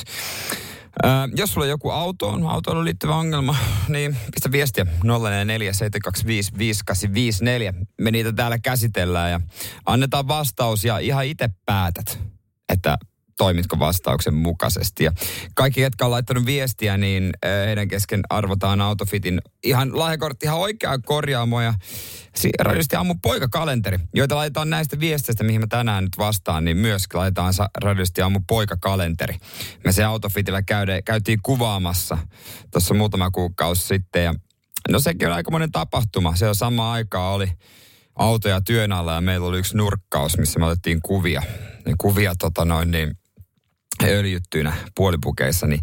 Jos 1.37 1.53
sulla 1.53 1.65
on 1.65 1.71
joku 1.71 1.91
auto, 1.91 2.29
on 2.29 2.47
autoon 2.47 2.85
liittyvä 2.85 3.17
ongelma, 3.17 3.57
niin 3.89 4.17
pistä 4.35 4.53
viestiä 4.53 4.85
0447255854. 4.85 4.89
Me 8.01 8.11
niitä 8.11 8.33
täällä 8.33 8.59
käsitellään 8.59 9.31
ja 9.31 9.41
annetaan 9.87 10.29
vastaus 10.29 10.85
ja 10.85 10.99
ihan 10.99 11.27
itse 11.27 11.49
päätät, 11.67 12.19
että 12.69 12.99
toimitko 13.39 13.79
vastauksen 13.79 14.35
mukaisesti. 14.35 15.05
Ja 15.05 15.13
kaikki, 15.55 15.81
jotka 15.81 16.05
on 16.05 16.11
laittanut 16.11 16.47
viestiä, 16.47 16.97
niin 16.97 17.33
heidän 17.67 17.89
kesken 17.89 18.21
arvotaan 18.31 18.81
Autofitin 18.81 19.41
ihan 19.65 19.99
lahjakortti, 19.99 20.47
ihan 20.47 20.59
oikea 20.59 20.99
korjaamo 20.99 21.61
ja 21.61 21.75
radiosti 22.61 22.97
aamu 22.97 23.15
poikakalenteri, 23.23 23.99
joita 24.15 24.37
laitetaan 24.37 24.71
näistä 24.71 25.01
viesteistä, 25.01 25.45
mihin 25.45 25.61
mä 25.61 25.67
tänään 25.67 26.05
nyt 26.05 26.19
vastaan, 26.19 26.65
niin 26.65 26.77
myös 26.77 27.05
laitetaan 27.15 27.55
radiosti 27.83 28.23
aamu 28.23 28.41
poikakalenteri. 28.47 29.37
Me 29.85 29.93
se 29.93 30.05
Autofitillä 30.05 30.63
käyde, 30.63 31.03
käytiin 31.03 31.39
kuvaamassa 31.43 32.19
tuossa 32.71 32.95
muutama 32.95 33.31
kuukausi 33.31 33.87
sitten 33.87 34.25
ja 34.25 34.35
no 34.91 34.99
sekin 34.99 35.29
on 35.29 35.35
aikamoinen 35.35 35.73
tapahtuma. 35.73 36.37
Se 36.37 36.49
on 36.49 36.55
sama 36.55 36.93
aikaa 36.93 37.33
oli 37.33 37.49
autoja 38.17 38.61
työn 38.61 38.93
alla 38.93 39.15
ja 39.15 39.21
meillä 39.21 39.47
oli 39.47 39.59
yksi 39.59 39.77
nurkkaus, 39.77 40.39
missä 40.39 40.59
me 40.59 40.67
otettiin 40.67 41.01
kuvia. 41.03 41.43
Niin 41.87 41.99
kuvia 41.99 42.35
tota 42.39 42.65
noin, 42.65 42.91
niin 42.91 43.19
öljyttyinä 44.03 44.73
puolipukeissa, 44.95 45.67
niin 45.67 45.81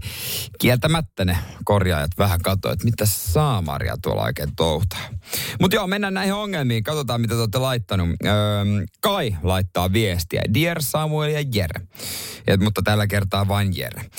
kieltämättä 0.60 1.26
ne 1.26 1.38
korjaajat 1.64 2.12
vähän 2.18 2.42
katsoivat, 2.42 2.74
että 2.74 2.86
mitä 2.86 3.06
saamaria 3.06 3.96
tuolla 4.02 4.24
oikein 4.24 4.56
touhutaan. 4.56 5.04
Mutta 5.62 5.76
joo, 5.76 5.88
mennään 5.88 6.14
näihin 6.14 6.34
ongelmiin. 6.34 6.84
Katsotaan, 6.84 7.22
mitä 7.22 7.34
te 7.34 7.40
olette 7.40 7.58
laittanut. 7.58 8.10
Öö, 8.26 8.32
Kai 9.02 9.36
laittaa 9.44 9.94
viestiä. 9.94 10.42
Dear 10.54 10.82
Samuel 10.82 11.30
ja 11.30 11.44
Jere. 11.54 11.82
Ja, 12.48 12.58
mutta 12.58 12.82
tällä 12.82 13.08
kertaa 13.08 13.48
vain 13.48 13.78
Jere, 13.78 14.02
öö, 14.02 14.10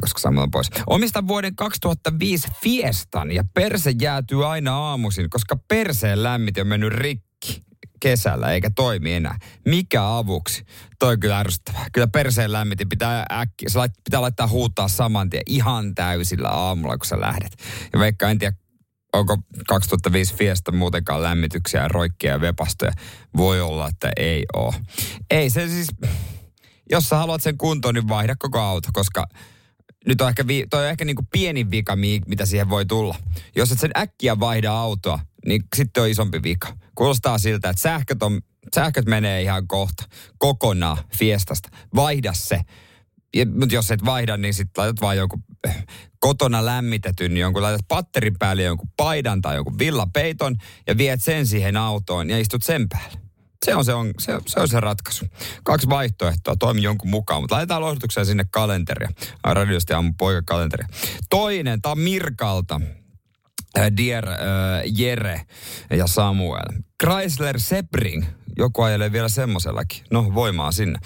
koska 0.00 0.18
Samuel 0.20 0.42
on 0.42 0.50
pois. 0.50 0.70
Omista 0.86 1.26
vuoden 1.26 1.56
2005 1.56 2.48
Fiestan 2.62 3.32
ja 3.32 3.44
perse 3.54 3.92
jäätyy 4.00 4.46
aina 4.46 4.78
aamuisin, 4.78 5.30
koska 5.30 5.56
perseen 5.68 6.22
lämmit 6.22 6.58
on 6.58 6.66
mennyt 6.66 6.92
rikki 6.92 7.25
kesällä 8.00 8.52
eikä 8.52 8.70
toimi 8.70 9.12
enää. 9.12 9.38
Mikä 9.64 10.16
avuksi? 10.16 10.64
Toi 10.98 11.18
kyllä 11.18 11.38
ärsyttävää. 11.38 11.86
Kyllä 11.92 12.06
perseen 12.06 12.52
lämmitin 12.52 12.88
pitää 12.88 13.26
äkkiä. 13.32 13.68
Se 13.68 13.78
pitää 14.04 14.20
laittaa 14.20 14.48
huutaa 14.48 14.88
saman 14.88 15.30
tien 15.30 15.42
ihan 15.46 15.94
täysillä 15.94 16.48
aamulla, 16.48 16.98
kun 16.98 17.06
sä 17.06 17.20
lähdet. 17.20 17.52
Ja 17.92 17.98
vaikka 17.98 18.30
en 18.30 18.38
tiedä, 18.38 18.56
onko 19.12 19.38
2005 19.68 20.34
Fiesta 20.34 20.72
muutenkaan 20.72 21.22
lämmityksiä 21.22 21.88
roikkia 21.88 22.30
ja 22.30 22.40
vepastoja. 22.40 22.92
Voi 23.36 23.60
olla, 23.60 23.88
että 23.88 24.10
ei 24.16 24.44
ole. 24.54 24.74
Ei 25.30 25.50
se 25.50 25.68
siis, 25.68 25.88
jos 26.90 27.08
sä 27.08 27.16
haluat 27.16 27.42
sen 27.42 27.58
kuntoon, 27.58 27.94
niin 27.94 28.08
vaihda 28.08 28.36
koko 28.38 28.60
auto, 28.60 28.88
koska 28.92 29.26
nyt 30.06 30.20
on 30.20 30.28
ehkä, 30.28 30.46
vi, 30.46 30.66
toi 30.70 30.84
on 30.84 30.90
ehkä 30.90 31.04
niin 31.04 31.16
kuin 31.16 31.28
pienin 31.32 31.70
vika, 31.70 31.96
mitä 32.26 32.46
siihen 32.46 32.70
voi 32.70 32.86
tulla. 32.86 33.16
Jos 33.56 33.72
et 33.72 33.80
sen 33.80 33.90
äkkiä 33.96 34.40
vaihda 34.40 34.72
autoa, 34.72 35.18
niin 35.46 35.62
sitten 35.76 36.02
on 36.02 36.08
isompi 36.08 36.42
vika. 36.42 36.76
Kuulostaa 36.94 37.38
siltä, 37.38 37.70
että 37.70 37.82
sähköt, 37.82 38.22
on, 38.22 38.40
sähköt 38.74 39.06
menee 39.06 39.42
ihan 39.42 39.68
kohta 39.68 40.04
kokonaan 40.38 40.98
Fiestasta. 41.18 41.68
Vaihda 41.94 42.32
se. 42.32 42.60
Mutta 43.58 43.74
jos 43.74 43.90
et 43.90 44.04
vaihda, 44.04 44.36
niin 44.36 44.54
sitten 44.54 44.82
laitat 44.82 45.00
vaan 45.00 45.16
jonkun 45.16 45.44
eh, 45.68 45.86
kotona 46.18 46.64
lämmitetyn, 46.64 47.36
jonkun 47.36 47.62
laitat 47.62 47.88
patterin 47.88 48.36
päälle 48.38 48.62
jonkun 48.62 48.88
paidan 48.96 49.42
tai 49.42 49.54
jonkun 49.54 49.78
villapeiton 49.78 50.56
ja 50.86 50.98
viet 50.98 51.22
sen 51.22 51.46
siihen 51.46 51.76
autoon 51.76 52.30
ja 52.30 52.38
istut 52.38 52.62
sen 52.62 52.88
päälle. 52.88 53.18
Se 53.64 53.74
on 53.74 53.84
se, 53.84 53.94
on, 53.94 54.12
se, 54.18 54.32
se, 54.46 54.60
on 54.60 54.68
se 54.68 54.80
ratkaisu. 54.80 55.26
Kaksi 55.64 55.88
vaihtoehtoa, 55.88 56.56
toimi 56.56 56.82
jonkun 56.82 57.10
mukaan, 57.10 57.42
mutta 57.42 57.54
laitetaan 57.54 57.82
lohdutuksen 57.82 58.26
sinne 58.26 58.44
kalenteria. 58.50 59.08
Radiosti 59.44 59.92
aamu 59.92 60.12
poika 60.18 60.42
kalenteria. 60.46 60.88
Toinen, 61.30 61.82
tämä 61.82 61.90
on 61.90 61.98
Mirkalta. 61.98 62.80
Dear 63.96 64.28
äh, 64.28 64.36
Jere 64.98 65.40
ja 65.90 66.06
Samuel. 66.06 66.82
Chrysler 67.02 67.60
Sebring 67.60 68.24
joku 68.56 68.82
ajelee 68.82 69.12
vielä 69.12 69.28
semmoisellakin. 69.28 70.04
No, 70.10 70.34
voimaa 70.34 70.72
sinne. 70.72 70.98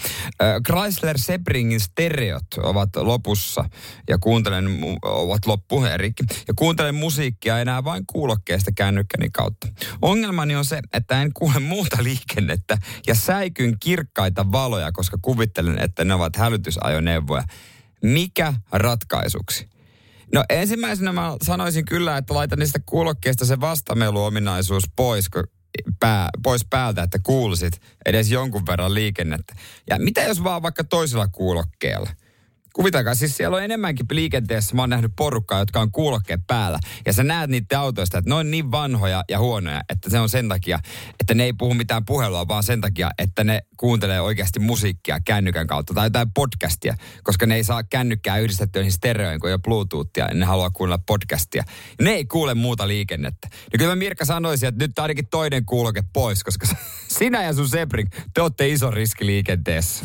Chrysler 0.67 1.19
Sebringin 1.19 1.81
stereot 1.81 2.47
ovat 2.63 2.97
lopussa 2.97 3.65
ja 4.09 4.19
kuuntelen, 4.19 4.69
ovat 5.03 5.47
loppu 5.47 5.85
Erikki. 5.85 6.25
Ja 6.49 6.55
kuuntelen 6.57 6.95
musiikkia 6.95 7.59
enää 7.59 7.85
vain 7.85 8.07
kuulokkeesta 8.07 8.71
kännykkäni 8.77 9.31
kautta. 9.31 9.69
Ongelmani 10.03 10.57
on 10.57 10.65
se, 10.65 10.81
että 10.93 11.23
en 11.23 11.33
kuule 11.35 11.61
muuta 11.61 11.97
liikennettä 12.03 12.79
ja 13.07 13.15
säikyn 13.15 13.77
kirkkaita 13.81 14.53
valoja, 14.53 14.93
koska 14.93 15.19
kuvittelen, 15.23 15.79
että 15.79 16.05
ne 16.05 16.15
ovat 16.15 16.37
hälytysajoneuvoja. 16.37 17.45
Mikä 18.03 18.55
ratkaisuksi? 18.73 19.69
No 20.35 20.45
ensimmäisenä 20.49 21.13
mä 21.13 21.37
sanoisin 21.43 21.85
kyllä, 21.85 22.17
että 22.17 22.35
laitan 22.35 22.59
niistä 22.59 22.81
kuulokkeista 22.87 23.45
se 23.45 23.61
vastameluominaisuus 23.61 24.85
pois, 24.97 25.27
pää, 26.01 26.29
pois 26.43 26.67
päältä, 26.71 27.03
että 27.03 27.19
kuulisit 27.23 27.81
edes 28.07 28.31
jonkun 28.31 28.67
verran 28.67 28.95
liikennettä. 28.95 29.55
Ja 29.91 29.99
mitä 29.99 30.23
jos 30.23 30.45
vaan 30.45 30.63
vaikka 30.63 30.85
toisella 30.85 31.29
kuulokkeella? 31.29 32.11
Kuvitakaa, 32.75 33.15
siis 33.15 33.37
siellä 33.37 33.57
on 33.57 33.65
enemmänkin 33.65 34.07
liikenteessä, 34.13 34.75
mä 34.75 34.83
oon 34.83 34.91
nähnyt 34.91 35.13
porukkaa, 35.17 35.59
jotka 35.59 35.81
on 35.81 35.93
kuulokkeen 35.93 36.43
päällä. 36.47 36.79
Ja 37.07 37.13
sä 37.13 37.25
näet 37.25 37.51
niitä 37.51 37.81
autoista, 37.81 38.19
että 38.19 38.31
ne 38.31 38.35
on 38.35 38.51
niin 38.51 38.71
vanhoja 38.71 39.25
ja 39.29 39.39
huonoja, 39.39 39.81
että 39.89 40.11
se 40.11 40.19
on 40.19 40.29
sen 40.29 40.49
takia, 40.49 40.79
että 41.21 41.35
ne 41.35 41.45
ei 41.45 41.53
puhu 41.53 41.75
mitään 41.75 42.05
puhelua, 42.05 42.49
vaan 42.49 42.63
sen 42.63 42.81
takia, 42.81 43.11
että 43.19 43.45
ne 43.45 43.63
kuuntelee 43.77 44.21
oikeasti 44.21 44.61
musiikkia 44.61 45.21
kännykän 45.21 45.67
kautta 45.67 45.95
tai 45.95 46.07
jotain 46.07 46.33
podcastia, 46.35 46.95
koska 47.23 47.47
ne 47.47 47.55
ei 47.55 47.65
saa 47.65 47.83
kännykkää 47.83 48.39
yhdistettyä 48.39 48.83
niihin 48.83 48.93
stereoihin, 48.93 49.41
kun 49.41 49.51
ei 49.51 49.55
ole 49.55 49.61
Bluetoothia, 49.65 50.25
ja 50.29 50.35
ne 50.35 50.45
haluaa 50.45 50.71
kuunnella 50.71 51.03
podcastia. 51.07 51.65
Ne 52.01 52.11
ei 52.11 52.25
kuule 52.25 52.55
muuta 52.55 52.89
liikennettä. 52.89 53.49
Ja 53.73 53.79
kyllä 53.79 53.91
mä 53.91 53.97
Mirka 53.97 54.25
sanoisin, 54.25 54.69
että 54.69 54.85
nyt 54.85 54.99
ainakin 54.99 55.29
toinen 55.31 55.65
kuuloke 55.65 56.03
pois, 56.13 56.45
koska 56.45 56.67
sinä 57.19 57.43
ja 57.43 57.55
sun 57.55 57.69
Sebring, 57.69 58.09
te 58.35 58.43
olette 58.43 58.69
iso 58.69 58.91
riski 58.91 59.27
liikenteessä. 59.27 60.05